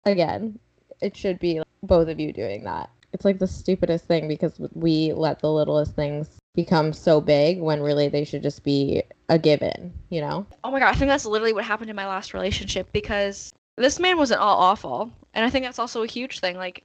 again, 0.05 0.59
it 1.01 1.17
should 1.17 1.39
be 1.39 1.59
like, 1.59 1.67
both 1.83 2.09
of 2.09 2.21
you 2.21 2.33
doing 2.33 2.65
that. 2.65 2.91
It's 3.13 3.25
like 3.25 3.39
the 3.39 3.47
stupidest 3.47 4.07
thing 4.07 4.29
because 4.29 4.61
we 4.75 5.13
let 5.13 5.41
the 5.41 5.51
littlest 5.51 5.97
things 5.97 6.40
become 6.55 6.93
so 6.93 7.21
big 7.21 7.61
when 7.61 7.81
really 7.81 8.09
they 8.09 8.25
should 8.25 8.43
just 8.43 8.65
be 8.65 9.03
a 9.29 9.39
given, 9.39 9.93
you 10.09 10.21
know? 10.21 10.47
Oh 10.65 10.71
my 10.71 10.81
god, 10.81 10.95
I 10.95 10.99
think 10.99 11.09
that's 11.09 11.27
literally 11.27 11.53
what 11.53 11.65
happened 11.65 11.91
in 11.91 11.97
my 11.97 12.07
last 12.07 12.35
relationship 12.35 12.91
because 12.93 13.53
this 13.77 13.99
man 13.99 14.17
wasn't 14.17 14.41
all 14.41 14.59
awful. 14.59 15.11
And 15.35 15.45
I 15.45 15.51
think 15.51 15.65
that's 15.65 15.79
also 15.79 16.03
a 16.03 16.09
huge 16.09 16.41
thing. 16.41 16.57
Like, 16.57 16.83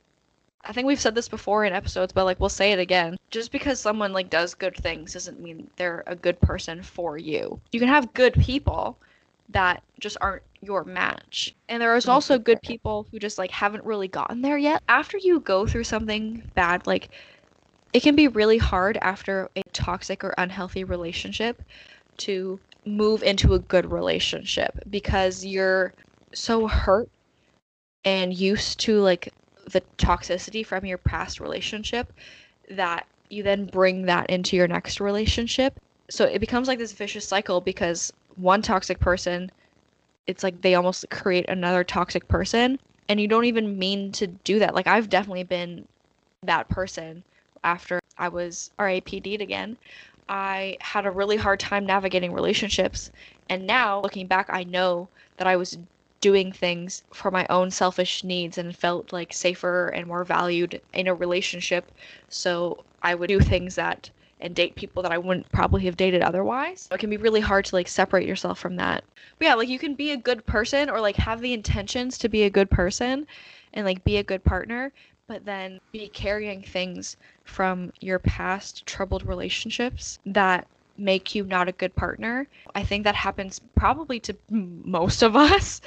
I 0.64 0.72
think 0.72 0.88
we've 0.88 1.00
said 1.00 1.16
this 1.16 1.28
before 1.28 1.66
in 1.66 1.74
episodes, 1.74 2.14
but 2.14 2.26
like 2.26 2.40
we'll 2.40 2.50
say 2.50 2.72
it 2.72 2.80
again. 2.80 3.18
Just 3.32 3.52
because 3.52 3.80
someone 3.80 4.14
like 4.14 4.30
does 4.30 4.54
good 4.54 4.76
things 4.76 5.14
doesn't 5.14 5.40
mean 5.40 5.70
they're 5.78 6.04
a 6.08 6.16
good 6.16 6.40
person 6.42 6.82
for 6.82 7.18
you. 7.18 7.60
You 7.72 7.80
can 7.80 7.90
have 7.90 8.14
good 8.14 8.34
people 8.34 8.98
that 9.50 9.84
just 10.00 10.18
aren't 10.22 10.44
your 10.62 10.84
match. 10.84 11.56
And 11.70 11.82
there 11.82 11.96
is 11.96 12.08
also 12.08 12.40
good 12.40 12.62
people 12.62 13.06
who 13.12 13.20
just 13.20 13.38
like 13.38 13.52
haven't 13.52 13.84
really 13.84 14.08
gotten 14.08 14.42
there 14.42 14.58
yet. 14.58 14.82
After 14.90 15.18
you 15.18 15.40
go 15.40 15.68
through 15.68 15.84
something 15.84 16.42
bad, 16.56 16.88
like 16.88 17.10
it 17.96 18.04
can 18.04 18.14
be 18.14 18.28
really 18.28 18.58
hard 18.58 18.98
after 19.02 19.50
a 19.56 19.62
toxic 19.72 20.22
or 20.22 20.36
unhealthy 20.38 20.84
relationship 20.84 21.62
to 22.18 22.60
move 22.86 23.24
into 23.24 23.54
a 23.54 23.60
good 23.60 23.90
relationship 23.90 24.78
because 24.90 25.46
you're 25.46 25.94
so 26.34 26.68
hurt 26.68 27.08
and 28.04 28.34
used 28.34 28.82
to 28.82 29.00
like 29.00 29.32
the 29.72 29.80
toxicity 29.98 30.66
from 30.66 30.86
your 30.86 30.98
past 30.98 31.40
relationship 31.40 32.12
that 32.70 33.08
you 33.30 33.44
then 33.44 33.66
bring 33.66 34.02
that 34.08 34.30
into 34.30 34.58
your 34.58 34.68
next 34.68 35.00
relationship. 35.00 35.80
So 36.10 36.26
it 36.26 36.40
becomes 36.40 36.68
like 36.68 36.80
this 36.80 36.92
vicious 36.92 37.26
cycle 37.26 37.62
because 37.62 38.12
one 38.36 38.62
toxic 38.62 39.00
person, 39.00 39.50
it's 40.28 40.44
like 40.44 40.62
they 40.62 40.76
almost 40.76 41.10
create 41.12 41.48
another 41.48 41.86
toxic 41.86 42.28
person. 42.28 42.78
And 43.08 43.22
you 43.22 43.30
don't 43.30 43.46
even 43.46 43.80
mean 43.80 44.12
to 44.14 44.28
do 44.28 44.60
that. 44.60 44.76
Like, 44.76 44.88
I've 44.88 45.08
definitely 45.08 45.44
been 45.44 45.88
that 46.44 46.68
person 46.68 47.24
after 47.66 48.00
I 48.18 48.30
was 48.30 48.72
RAPD'd 48.80 49.42
again. 49.42 49.78
I 50.30 50.78
had 50.80 51.06
a 51.06 51.12
really 51.12 51.36
hard 51.36 51.60
time 51.60 51.86
navigating 51.86 52.32
relationships. 52.32 53.12
And 53.50 53.68
now, 53.68 54.02
looking 54.02 54.28
back, 54.28 54.48
I 54.50 54.64
know 54.64 55.10
that 55.38 55.48
I 55.48 55.58
was 55.58 55.78
doing 56.22 56.52
things 56.52 57.04
for 57.14 57.30
my 57.30 57.46
own 57.50 57.70
selfish 57.70 58.24
needs 58.24 58.58
and 58.58 58.76
felt 58.76 59.12
like 59.12 59.34
safer 59.34 59.90
and 59.90 60.08
more 60.08 60.24
valued 60.24 60.82
in 60.94 61.08
a 61.08 61.14
relationship. 61.14 61.92
So 62.30 62.84
I 63.04 63.14
would 63.14 63.28
do 63.28 63.40
things 63.40 63.76
that 63.76 64.10
and 64.40 64.56
date 64.56 64.76
people 64.76 65.02
that 65.04 65.12
I 65.12 65.18
wouldn't 65.18 65.52
probably 65.52 65.86
have 65.86 65.98
dated 65.98 66.22
otherwise. 66.22 66.88
It 66.92 67.00
can 67.00 67.10
be 67.10 67.18
really 67.18 67.42
hard 67.42 67.66
to 67.66 67.76
like 67.76 67.88
separate 67.88 68.28
yourself 68.28 68.60
from 68.60 68.76
that. 68.78 69.04
But 69.38 69.46
yeah, 69.46 69.56
like 69.56 69.70
you 69.70 69.80
can 69.80 69.96
be 69.96 70.12
a 70.12 70.18
good 70.18 70.46
person 70.46 70.90
or 70.90 71.00
like 71.00 71.16
have 71.16 71.42
the 71.42 71.54
intentions 71.54 72.18
to 72.20 72.30
be 72.30 72.44
a 72.44 72.50
good 72.50 72.70
person 72.70 73.28
and 73.74 73.86
like 73.86 74.04
be 74.04 74.18
a 74.18 74.24
good 74.24 74.44
partner, 74.44 74.92
but 75.28 75.46
then 75.46 75.80
be 75.92 76.08
carrying 76.10 76.62
things 76.62 77.18
from 77.44 77.92
your 78.00 78.20
past 78.20 78.86
troubled 78.86 79.26
relationships 79.26 80.20
that 80.26 80.68
make 80.98 81.36
you 81.36 81.44
not 81.44 81.68
a 81.68 81.74
good 81.74 81.96
partner. 81.96 82.48
I 82.74 82.84
think 82.84 83.04
that 83.04 83.16
happens 83.16 83.60
probably 83.76 84.20
to 84.22 84.36
most 84.50 85.22
of 85.24 85.36
us 85.36 85.82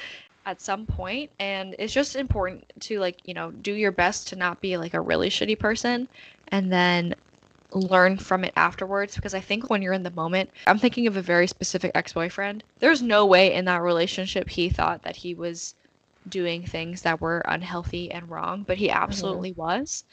at 0.49 0.61
some 0.63 0.87
point 0.87 1.31
and 1.39 1.77
it's 1.79 1.93
just 1.93 2.17
important 2.17 2.65
to 2.81 2.99
like 2.99 3.19
you 3.25 3.35
know 3.35 3.51
do 3.51 3.75
your 3.75 3.93
best 3.93 4.29
to 4.29 4.37
not 4.37 4.59
be 4.63 4.79
like 4.79 4.95
a 4.95 5.01
really 5.01 5.29
shitty 5.29 5.59
person 5.59 6.09
and 6.49 6.73
then 6.73 7.15
learn 7.73 8.17
from 8.17 8.45
it 8.45 8.53
afterwards 8.57 9.15
because 9.15 9.35
i 9.35 9.41
think 9.41 9.69
when 9.69 9.83
you're 9.83 9.93
in 9.93 10.03
the 10.03 10.11
moment 10.13 10.49
i'm 10.67 10.79
thinking 10.79 11.07
of 11.07 11.19
a 11.19 11.23
very 11.23 11.47
specific 11.47 11.91
ex-boyfriend 11.95 12.65
there's 12.79 13.03
no 13.03 13.27
way 13.27 13.53
in 13.53 13.67
that 13.67 13.83
relationship 13.83 14.49
he 14.49 14.71
thought 14.71 15.03
that 15.03 15.17
he 15.17 15.35
was 15.35 15.75
doing 16.29 16.65
things 16.65 17.03
that 17.03 17.21
were 17.21 17.43
unhealthy 17.47 18.11
and 18.11 18.29
wrong 18.31 18.63
but 18.67 18.77
he 18.79 18.91
absolutely 18.91 19.51
mm-hmm. 19.53 19.63
was 19.63 20.05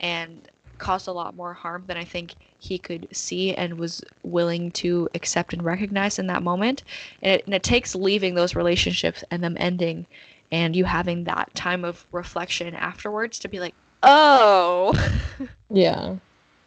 and 0.00 0.48
caused 0.80 1.06
a 1.06 1.12
lot 1.12 1.36
more 1.36 1.52
harm 1.52 1.84
than 1.86 1.96
I 1.96 2.04
think 2.04 2.34
he 2.58 2.78
could 2.78 3.06
see 3.12 3.54
and 3.54 3.78
was 3.78 4.02
willing 4.22 4.72
to 4.72 5.08
accept 5.14 5.52
and 5.52 5.62
recognize 5.62 6.18
in 6.18 6.26
that 6.28 6.42
moment. 6.42 6.82
And 7.22 7.34
it, 7.34 7.44
and 7.44 7.54
it 7.54 7.62
takes 7.62 7.94
leaving 7.94 8.34
those 8.34 8.56
relationships 8.56 9.22
and 9.30 9.44
them 9.44 9.56
ending 9.60 10.06
and 10.50 10.74
you 10.74 10.84
having 10.84 11.24
that 11.24 11.54
time 11.54 11.84
of 11.84 12.04
reflection 12.10 12.74
afterwards 12.74 13.38
to 13.40 13.48
be 13.48 13.60
like, 13.60 13.74
oh. 14.02 14.92
Yeah 15.70 16.16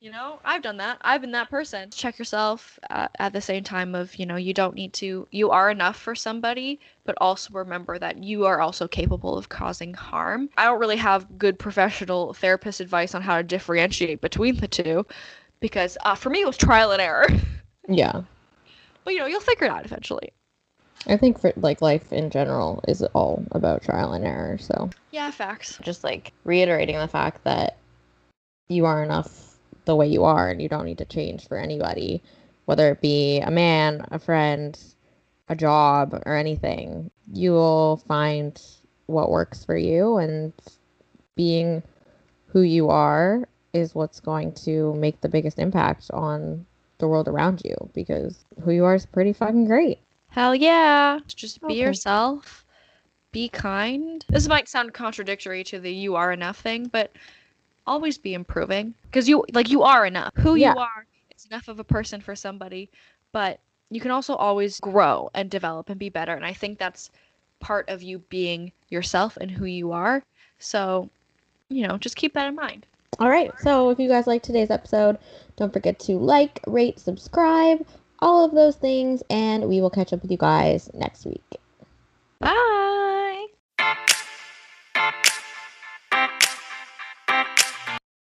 you 0.04 0.12
know 0.12 0.38
i've 0.44 0.62
done 0.62 0.76
that. 0.78 0.98
I've 1.02 1.22
been 1.22 1.32
that 1.32 1.50
person. 1.50 1.90
Check 1.90 2.20
yourself 2.20 2.78
uh, 2.90 3.08
at 3.20 3.32
the 3.32 3.40
same 3.40 3.64
time 3.64 3.96
of 3.96 4.14
you 4.18 4.26
know 4.26 4.36
you 4.36 4.54
don't 4.54 4.76
need 4.76 4.92
to 4.96 5.26
you 5.32 5.50
are 5.52 5.72
enough 5.72 5.98
for 5.98 6.14
somebody 6.14 6.82
but 7.06 7.16
also 7.22 7.54
remember 7.54 7.98
that 7.98 8.22
you 8.22 8.46
are 8.46 8.60
also 8.60 8.86
capable 8.86 9.38
of 9.38 9.48
causing 9.48 9.94
harm. 9.94 10.50
I 10.58 10.66
don't 10.66 10.80
really 10.80 10.98
have 10.98 11.38
good 11.38 11.58
professional 11.58 12.34
therapist 12.34 12.82
advice 12.82 13.16
on 13.16 13.22
how 13.22 13.38
to 13.38 13.44
differentiate 13.44 14.20
between 14.20 14.58
the 14.58 14.68
two 14.68 15.06
because 15.62 15.98
uh, 16.04 16.16
for 16.16 16.30
me 16.30 16.42
it 16.42 16.48
was 16.48 16.58
trial 16.58 16.92
and 16.92 17.02
error. 17.02 17.28
Yeah. 17.90 18.22
But 19.04 19.14
you 19.14 19.20
know 19.20 19.26
you'll 19.26 19.42
figure 19.42 19.68
it 19.68 19.72
out 19.72 19.84
eventually. 19.84 20.32
I 21.08 21.18
think 21.18 21.38
for 21.38 21.52
like 21.58 21.82
life 21.82 22.14
in 22.14 22.30
general 22.30 22.82
is 22.88 23.02
all 23.14 23.44
about 23.52 23.84
trial 23.84 24.14
and 24.14 24.26
error. 24.26 24.58
So. 24.58 24.90
Yeah, 25.12 25.30
facts. 25.32 25.78
Just 25.82 26.02
like 26.02 26.32
reiterating 26.46 26.98
the 26.98 27.10
fact 27.10 27.44
that 27.44 27.78
you 28.70 28.86
are 28.86 29.04
enough 29.04 29.53
the 29.86 29.96
way 29.96 30.08
you 30.08 30.24
are 30.24 30.50
and 30.50 30.62
you 30.62 30.70
don't 30.70 30.86
need 30.86 30.98
to 31.00 31.06
change 31.06 31.48
for 31.48 31.58
anybody, 31.58 32.22
whether 32.66 32.92
it 32.92 33.02
be 33.02 33.40
a 33.40 33.52
man, 33.52 34.06
a 34.12 34.20
friend, 34.20 34.80
a 35.50 35.56
job, 35.56 36.14
or 36.26 36.36
anything. 36.36 37.12
You 37.32 37.52
will 37.52 37.98
find 37.98 38.60
what 39.08 39.32
works 39.32 39.66
for 39.66 39.76
you, 39.76 40.18
and 40.18 40.54
being 41.36 41.84
who 42.48 42.62
you 42.62 42.90
are 42.90 43.48
is 43.74 43.96
what's 43.96 44.20
going 44.20 44.54
to 44.54 44.94
make 44.96 45.20
the 45.22 45.30
biggest 45.30 45.60
impact 45.60 46.10
on 46.14 46.66
the 47.00 47.08
world 47.08 47.28
around 47.28 47.62
you 47.66 47.76
because 47.94 48.46
who 48.64 48.72
you 48.72 48.86
are 48.86 48.96
is 48.96 49.06
pretty 49.06 49.34
fucking 49.34 49.66
great. 49.66 50.00
Hell 50.28 50.56
yeah. 50.56 51.20
Just 51.28 51.60
be 51.62 51.66
okay. 51.66 51.80
yourself. 51.82 52.66
Be 53.32 53.50
kind. 53.50 54.24
This 54.30 54.48
might 54.48 54.70
sound 54.70 54.94
contradictory 54.94 55.64
to 55.66 55.80
the 55.80 55.92
you 55.92 56.16
are 56.16 56.32
enough 56.32 56.60
thing, 56.60 56.88
but 56.88 57.12
always 57.86 58.18
be 58.18 58.34
improving 58.34 58.94
because 59.04 59.28
you 59.28 59.46
like 59.54 59.70
you 59.70 59.84
are 59.84 60.06
enough. 60.06 60.32
Who 60.36 60.56
yeah. 60.56 60.74
you 60.74 60.80
are 60.80 61.06
is 61.36 61.46
enough 61.46 61.68
of 61.68 61.80
a 61.80 61.84
person 61.84 62.22
for 62.22 62.36
somebody, 62.36 62.90
but 63.32 63.60
you 63.90 64.02
can 64.02 64.12
also 64.12 64.36
always 64.36 64.80
grow 64.80 65.30
and 65.34 65.50
develop 65.50 65.90
and 65.90 66.00
be 66.00 66.10
better. 66.10 66.34
And 66.34 66.46
I 66.46 66.54
think 66.54 66.80
that's 66.80 67.12
part 67.60 67.90
of 67.90 68.02
you 68.02 68.20
being 68.30 68.72
yourself 68.90 69.38
and 69.38 69.50
who 69.50 69.66
you 69.66 69.92
are. 69.92 70.24
So, 70.60 71.10
you 71.70 71.88
know, 71.88 71.98
just 71.98 72.16
keep 72.16 72.34
that 72.34 72.48
in 72.48 72.56
mind. 72.56 72.86
All 73.20 73.30
right. 73.30 73.52
So, 73.60 73.90
if 73.90 74.00
you 74.00 74.10
guys 74.10 74.28
like 74.28 74.42
today's 74.42 74.72
episode, 74.72 75.18
don't 75.56 75.72
forget 75.72 76.00
to 76.00 76.14
like, 76.14 76.60
rate, 76.66 77.00
subscribe, 77.00 77.86
all 78.20 78.44
of 78.44 78.52
those 78.52 78.76
things, 78.76 79.22
and 79.30 79.68
we 79.68 79.82
will 79.82 79.90
catch 79.90 80.14
up 80.14 80.22
with 80.22 80.32
you 80.32 80.38
guys 80.38 80.90
next 80.94 81.26
week. 81.26 81.58
Bye. 82.40 83.13